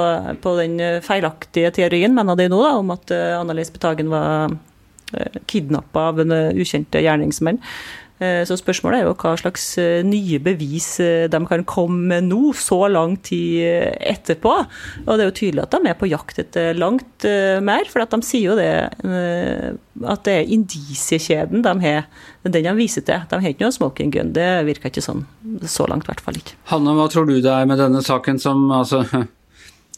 på, 0.43 0.55
den 0.61 0.79
feilaktige 1.05 1.73
teorien, 1.77 2.15
mener 2.17 2.39
de 2.39 2.51
nå, 2.53 2.61
da, 2.65 2.75
om 2.79 2.93
at 2.95 3.15
eh, 3.15 3.39
Annelise 3.39 3.75
Betagen 3.75 4.13
var 4.13 4.55
eh, 5.17 5.41
kidnappa 5.51 6.11
av 6.13 6.23
en 6.25 6.37
eh, 6.37 6.61
ukjente 6.61 7.03
gjerningsmenn. 7.03 7.61
Eh, 8.21 8.43
så 8.45 8.57
spørsmålet 8.61 9.01
er 9.01 9.07
jo 9.09 9.15
hva 9.17 9.33
slags 9.41 9.65
eh, 9.81 10.03
nye 10.05 10.37
bevis 10.45 10.89
eh, 11.01 11.25
de 11.33 11.39
kan 11.49 11.65
komme 11.65 12.11
med 12.11 12.27
nå, 12.29 12.53
så 12.53 12.83
lang 12.93 13.17
tid 13.25 13.65
etterpå. 13.97 14.53
Og 15.07 15.13
det 15.15 15.25
er 15.25 15.31
jo 15.31 15.37
tydelig 15.39 15.65
at 15.65 15.77
de 15.77 15.89
er 15.89 15.97
på 15.97 16.11
jakt 16.11 16.43
etter 16.43 16.77
langt 16.77 17.25
mer, 17.65 17.89
for 17.89 18.05
de 18.05 18.21
sier 18.25 18.51
jo 18.51 18.57
det 18.57 18.69
at 19.01 20.23
det 20.25 20.35
er 20.35 20.53
indisiekjeden 20.55 21.65
de 21.65 21.73
har, 21.85 22.07
den 22.47 22.55
de 22.65 22.73
viser 22.77 23.05
til. 23.07 23.25
De 23.29 23.41
har 23.41 23.53
ikke 23.53 23.67
noe 23.67 23.77
smoking 23.77 24.13
gun. 24.15 24.33
Det 24.37 24.49
virker 24.69 24.93
ikke 24.93 25.05
sånn 25.05 25.27
så 25.69 25.89
langt, 25.91 26.07
i 26.07 26.13
hvert 26.13 26.25
fall 26.25 26.41
ikke. 26.41 26.57
Hanne, 26.73 26.97
hva 26.97 27.09
tror 27.13 27.29
du 27.29 27.37
det 27.39 27.53
er 27.53 27.69
med 27.69 27.81
denne 27.81 28.03
saken 28.05 28.41
som 28.41 28.69
altså 28.73 29.05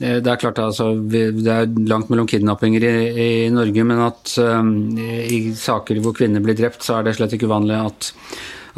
det 0.02 0.26
er 0.26 0.40
klart 0.40 0.58
altså, 0.58 0.92
det 0.98 1.46
er 1.46 1.68
langt 1.86 2.10
mellom 2.10 2.26
kidnappinger 2.30 2.82
i, 2.88 2.94
i 3.12 3.28
Norge, 3.54 3.84
men 3.86 4.00
at 4.02 4.32
um, 4.42 4.72
i 4.98 5.52
saker 5.58 6.00
hvor 6.02 6.16
kvinner 6.16 6.42
blir 6.42 6.58
drept, 6.58 6.82
så 6.82 6.98
er 6.98 7.06
det 7.06 7.14
slett 7.18 7.36
ikke 7.36 7.46
uvanlig 7.50 7.76
at, 7.78 8.08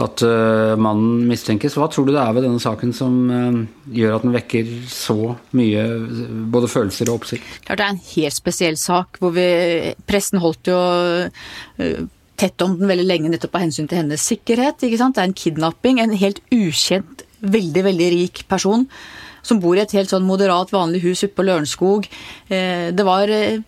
at 0.05 0.25
uh, 0.27 0.75
mannen 0.77 1.23
mistenkes. 1.31 1.79
Hva 1.81 1.89
tror 1.93 2.09
du 2.09 2.13
det 2.13 2.21
er 2.21 2.37
ved 2.37 2.45
denne 2.45 2.61
saken 2.61 2.93
som 2.97 3.17
uh, 3.33 3.63
gjør 3.97 4.19
at 4.19 4.27
den 4.27 4.37
vekker 4.37 4.75
så 4.93 5.33
mye 5.57 5.87
både 6.53 6.71
følelser 6.75 7.09
og 7.09 7.23
oppsikt? 7.23 7.49
Klart 7.65 7.81
det 7.81 7.89
er 7.89 7.97
en 7.97 8.05
helt 8.11 8.39
spesiell 8.43 8.79
sak, 8.81 9.17
hvor 9.23 9.33
vi, 9.39 9.49
pressen 10.05 10.45
holdt 10.45 10.75
jo 10.75 10.79
uh, 10.79 12.07
tett 12.37 12.67
om 12.67 12.77
den 12.77 12.91
veldig 12.91 13.09
lenge 13.09 13.33
nettopp 13.33 13.57
av 13.57 13.65
hensyn 13.65 13.89
til 13.89 14.03
hennes 14.03 14.29
sikkerhet. 14.29 14.83
ikke 14.85 15.01
sant? 15.01 15.17
Det 15.17 15.25
er 15.25 15.33
en 15.33 15.39
kidnapping. 15.41 16.05
En 16.05 16.17
helt 16.21 16.45
ukjent, 16.53 17.25
veldig, 17.41 17.89
veldig 17.89 18.15
rik 18.19 18.45
person 18.51 18.89
som 19.45 19.61
bor 19.63 19.77
i 19.79 19.85
et 19.85 19.95
helt 19.97 20.13
sånn 20.13 20.27
moderat, 20.27 20.73
vanlig 20.75 21.05
hus 21.05 21.25
oppe 21.27 21.41
på 21.41 21.49
Lørenskog. 21.51 22.11
Eh, 22.49 22.91
det 22.97 23.07
var 23.07 23.31
eh, 23.31 23.61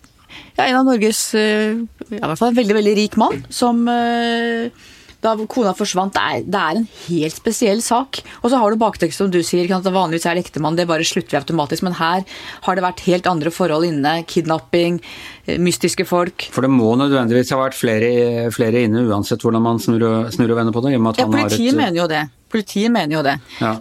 ja, 0.57 0.67
en 0.67 0.81
av 0.81 0.85
Norges 0.89 1.23
eh, 1.37 1.77
ja, 2.09 2.19
i 2.19 2.21
hvert 2.25 2.39
fall 2.39 2.53
en 2.53 2.61
veldig, 2.61 2.77
veldig 2.81 2.99
rik 3.03 3.17
mann 3.21 3.43
som 3.53 3.85
da 5.17 5.31
kona 5.49 5.71
forsvant. 5.73 6.13
Det 6.13 6.21
er, 6.21 6.43
det 6.45 6.59
er, 6.61 6.77
en 6.77 6.85
helt 7.07 7.35
spesiell 7.35 7.81
sak. 7.81 8.19
Og 8.43 8.51
så 8.53 8.59
har 8.61 8.71
du 8.71 8.79
baktekst 8.79 9.17
som 9.17 9.31
du 9.33 9.39
sier, 9.45 9.65
at 9.73 9.89
vanligvis 9.89 10.27
er 10.29 10.37
det 10.37 10.45
ektemann, 10.45 10.77
det 10.77 10.85
bare 10.89 11.07
slutter 11.07 11.33
vi 11.33 11.39
automatisk. 11.41 11.83
Men 11.87 11.97
her 11.97 12.21
har 12.67 12.77
det 12.77 12.85
vært 12.85 13.01
helt 13.07 13.29
andre 13.29 13.51
forhold 13.53 13.87
inne. 13.89 14.13
Kidnapping, 14.29 15.01
mystiske 15.57 16.05
folk. 16.07 16.47
For 16.53 16.65
det 16.65 16.71
må 16.71 16.93
nødvendigvis 17.01 17.51
ha 17.55 17.59
vært 17.63 17.79
flere, 17.79 18.11
flere 18.55 18.85
inne, 18.85 19.07
uansett 19.09 19.41
hvordan 19.43 19.65
man 19.65 19.81
snur 19.83 20.05
og, 20.05 20.31
snur 20.37 20.53
og 20.53 20.61
vender 20.61 20.77
på 20.77 20.85
det? 20.85 20.93
ja, 20.93 21.27
politiet 21.33 21.73
et... 21.73 21.81
mener 21.81 22.01
jo 22.03 22.09
det. 22.13 22.23
Politiet 22.53 22.93
mener 22.93 23.17
jo 23.17 23.25
det. 23.25 23.39
Ja. 23.59 23.73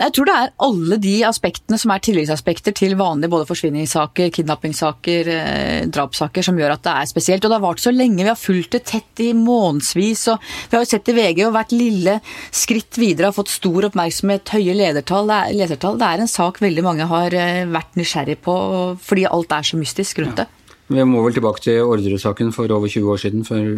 Jeg 0.00 0.14
tror 0.16 0.28
det 0.28 0.34
er 0.34 0.52
alle 0.64 0.96
de 1.02 1.14
aspektene 1.28 1.76
som 1.80 1.92
er 1.92 2.00
tilleggsaspekter 2.02 2.72
til 2.76 2.94
vanlige 2.96 3.30
både 3.32 3.46
forsvinningssaker, 3.50 4.30
kidnappingssaker, 4.32 5.28
eh, 5.28 5.84
drapssaker, 5.92 6.46
som 6.46 6.56
gjør 6.56 6.74
at 6.74 6.84
det 6.86 6.94
er 6.94 7.10
spesielt. 7.10 7.44
Og 7.44 7.50
det 7.50 7.58
har 7.58 7.66
vart 7.66 7.82
så 7.82 7.92
lenge. 7.92 8.22
Vi 8.22 8.30
har 8.30 8.40
fulgt 8.40 8.72
det 8.72 8.84
tett 8.88 9.20
i 9.20 9.32
månedsvis. 9.36 10.24
Og 10.32 10.40
vi 10.70 10.76
har 10.76 10.84
jo 10.86 10.90
sett 10.94 11.12
i 11.12 11.16
VG 11.18 11.44
og 11.46 11.52
hvert 11.58 11.76
lille 11.76 12.16
skritt 12.50 12.96
videre 12.96 13.28
har 13.28 13.36
fått 13.36 13.52
stor 13.52 13.90
oppmerksomhet, 13.90 14.54
høye 14.56 14.74
ledertall. 14.80 15.28
Er, 15.28 15.52
lesertall. 15.60 16.00
Det 16.00 16.08
er 16.08 16.24
en 16.24 16.34
sak 16.38 16.62
veldig 16.64 16.86
mange 16.88 17.08
har 17.12 17.36
eh, 17.36 17.68
vært 17.68 18.00
nysgjerrig 18.00 18.40
på 18.42 18.56
fordi 19.02 19.28
alt 19.28 19.52
er 19.52 19.66
så 19.66 19.76
mystisk 19.76 20.24
rundt 20.24 20.40
det. 20.40 20.48
Ja. 20.48 20.58
Vi 20.92 21.04
må 21.08 21.22
vel 21.24 21.32
tilbake 21.36 21.62
til 21.64 21.84
Orderud-saken 21.88 22.50
for 22.52 22.68
over 22.74 22.90
20 22.90 23.12
år 23.12 23.20
siden, 23.20 23.44
før 23.48 23.76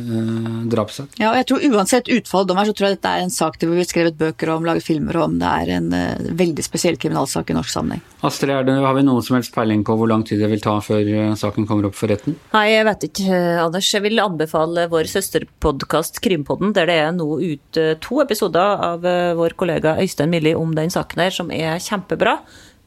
drapssak. 0.72 1.18
Ja, 1.20 1.32
og 1.32 1.40
jeg 1.40 1.48
tror 1.50 1.66
uansett 1.74 2.12
utfall 2.14 2.48
dommer, 2.48 2.68
så 2.68 2.76
tror 2.76 2.90
jeg 2.90 3.00
dette 3.00 3.12
er 3.12 3.26
en 3.26 3.34
sak 3.34 3.58
det 3.60 3.70
blir 3.70 3.88
skrevet 3.88 4.18
bøker 4.20 4.54
om, 4.54 4.68
laget 4.68 4.86
filmer 4.86 5.18
om. 5.24 5.38
Det 5.42 5.50
er 5.50 5.74
en 5.80 5.90
eh, 5.96 6.30
veldig 6.40 6.66
spesiell 6.66 7.00
kriminalsak 7.02 7.50
i 7.50 7.58
norsk 7.58 7.74
sammenheng. 7.74 8.04
Astrid, 8.26 8.54
det, 8.68 8.78
har 8.84 8.96
vi 8.98 9.06
noen 9.08 9.26
som 9.26 9.38
helst 9.38 9.54
peiling 9.56 9.84
på 9.88 9.98
hvor 10.00 10.10
lang 10.12 10.24
tid 10.28 10.42
det 10.44 10.52
vil 10.52 10.64
ta 10.64 10.78
før 10.86 11.02
eh, 11.02 11.34
saken 11.40 11.68
kommer 11.70 11.90
opp 11.90 11.98
for 12.00 12.12
retten? 12.12 12.38
Nei, 12.56 12.66
jeg 12.76 12.88
vet 12.90 13.06
ikke, 13.10 13.42
Anders. 13.66 13.92
Jeg 13.96 14.06
vil 14.06 14.24
anbefale 14.24 14.88
vår 14.92 15.12
søsterpodkast 15.12 16.22
Krimpodden, 16.24 16.74
der 16.78 16.90
det 16.90 16.98
er 17.04 17.14
nå 17.16 17.30
ute 17.42 17.92
to 18.04 18.22
episoder 18.24 18.86
av 18.94 19.06
eh, 19.08 19.36
vår 19.40 19.58
kollega 19.60 19.98
Øystein 20.02 20.32
Millie 20.32 20.58
om 20.58 20.76
den 20.78 20.94
saken 20.94 21.26
her, 21.26 21.36
som 21.36 21.54
er 21.56 21.82
kjempebra. 21.84 22.40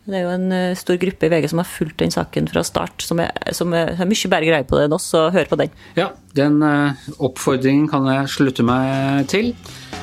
Det 0.03 0.19
er 0.19 0.25
jo 0.25 0.33
en 0.35 0.51
eh, 0.51 0.75
stor 0.75 0.99
gruppe 0.99 1.29
i 1.29 1.31
VG 1.31 1.53
som 1.53 1.61
har 1.63 1.69
fulgt 1.69 2.01
den 2.03 2.11
saken 2.11 2.49
fra 2.51 2.65
start, 2.67 3.05
som, 3.07 3.21
er, 3.23 3.31
som 3.55 3.71
er, 3.77 3.95
mye 4.03 4.31
bedre 4.33 4.49
greie 4.49 4.67
på 4.67 4.79
det 4.79 4.89
enn 4.89 4.97
oss, 4.97 5.07
så 5.13 5.29
hør 5.31 5.47
på 5.47 5.59
den. 5.61 5.71
Ja, 5.95 6.09
den 6.35 6.59
uh, 6.65 6.99
oppfordringen 7.23 7.87
kan 7.93 8.09
jeg 8.11 8.33
slutte 8.33 8.67
meg 8.67 9.29
til. 9.31 9.53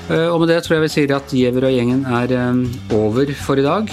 Uh, 0.07 0.31
og 0.31 0.39
med 0.41 0.53
det 0.53 0.61
tror 0.63 0.77
jeg 0.77 0.85
vi 0.85 0.91
sier 0.93 1.13
at 1.17 1.33
Giæver 1.35 1.67
og 1.67 1.75
gjengen 1.75 2.05
er 2.07 2.31
over 2.95 3.33
for 3.35 3.59
i 3.59 3.65
dag. 3.65 3.91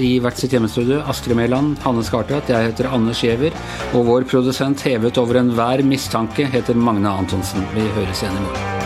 I 0.00 0.12
hvert 0.24 0.40
sitt 0.40 0.56
hjemmestudio 0.56 1.02
Astrid 1.12 1.36
Mæland, 1.38 1.76
Hanne 1.84 2.06
Skartvedt, 2.06 2.50
jeg 2.54 2.70
heter 2.70 2.88
Anders 2.88 3.20
Giæver, 3.20 3.54
og 3.92 4.08
vår 4.08 4.30
produsent 4.32 4.86
hevet 4.88 5.20
over 5.20 5.42
enhver 5.42 5.84
mistanke 5.84 6.48
heter 6.56 6.78
Magne 6.78 7.12
Antonsen. 7.12 7.68
Vi 7.76 7.84
høres 7.98 8.24
igjen 8.24 8.40
i 8.40 8.48
morgen. 8.48 8.83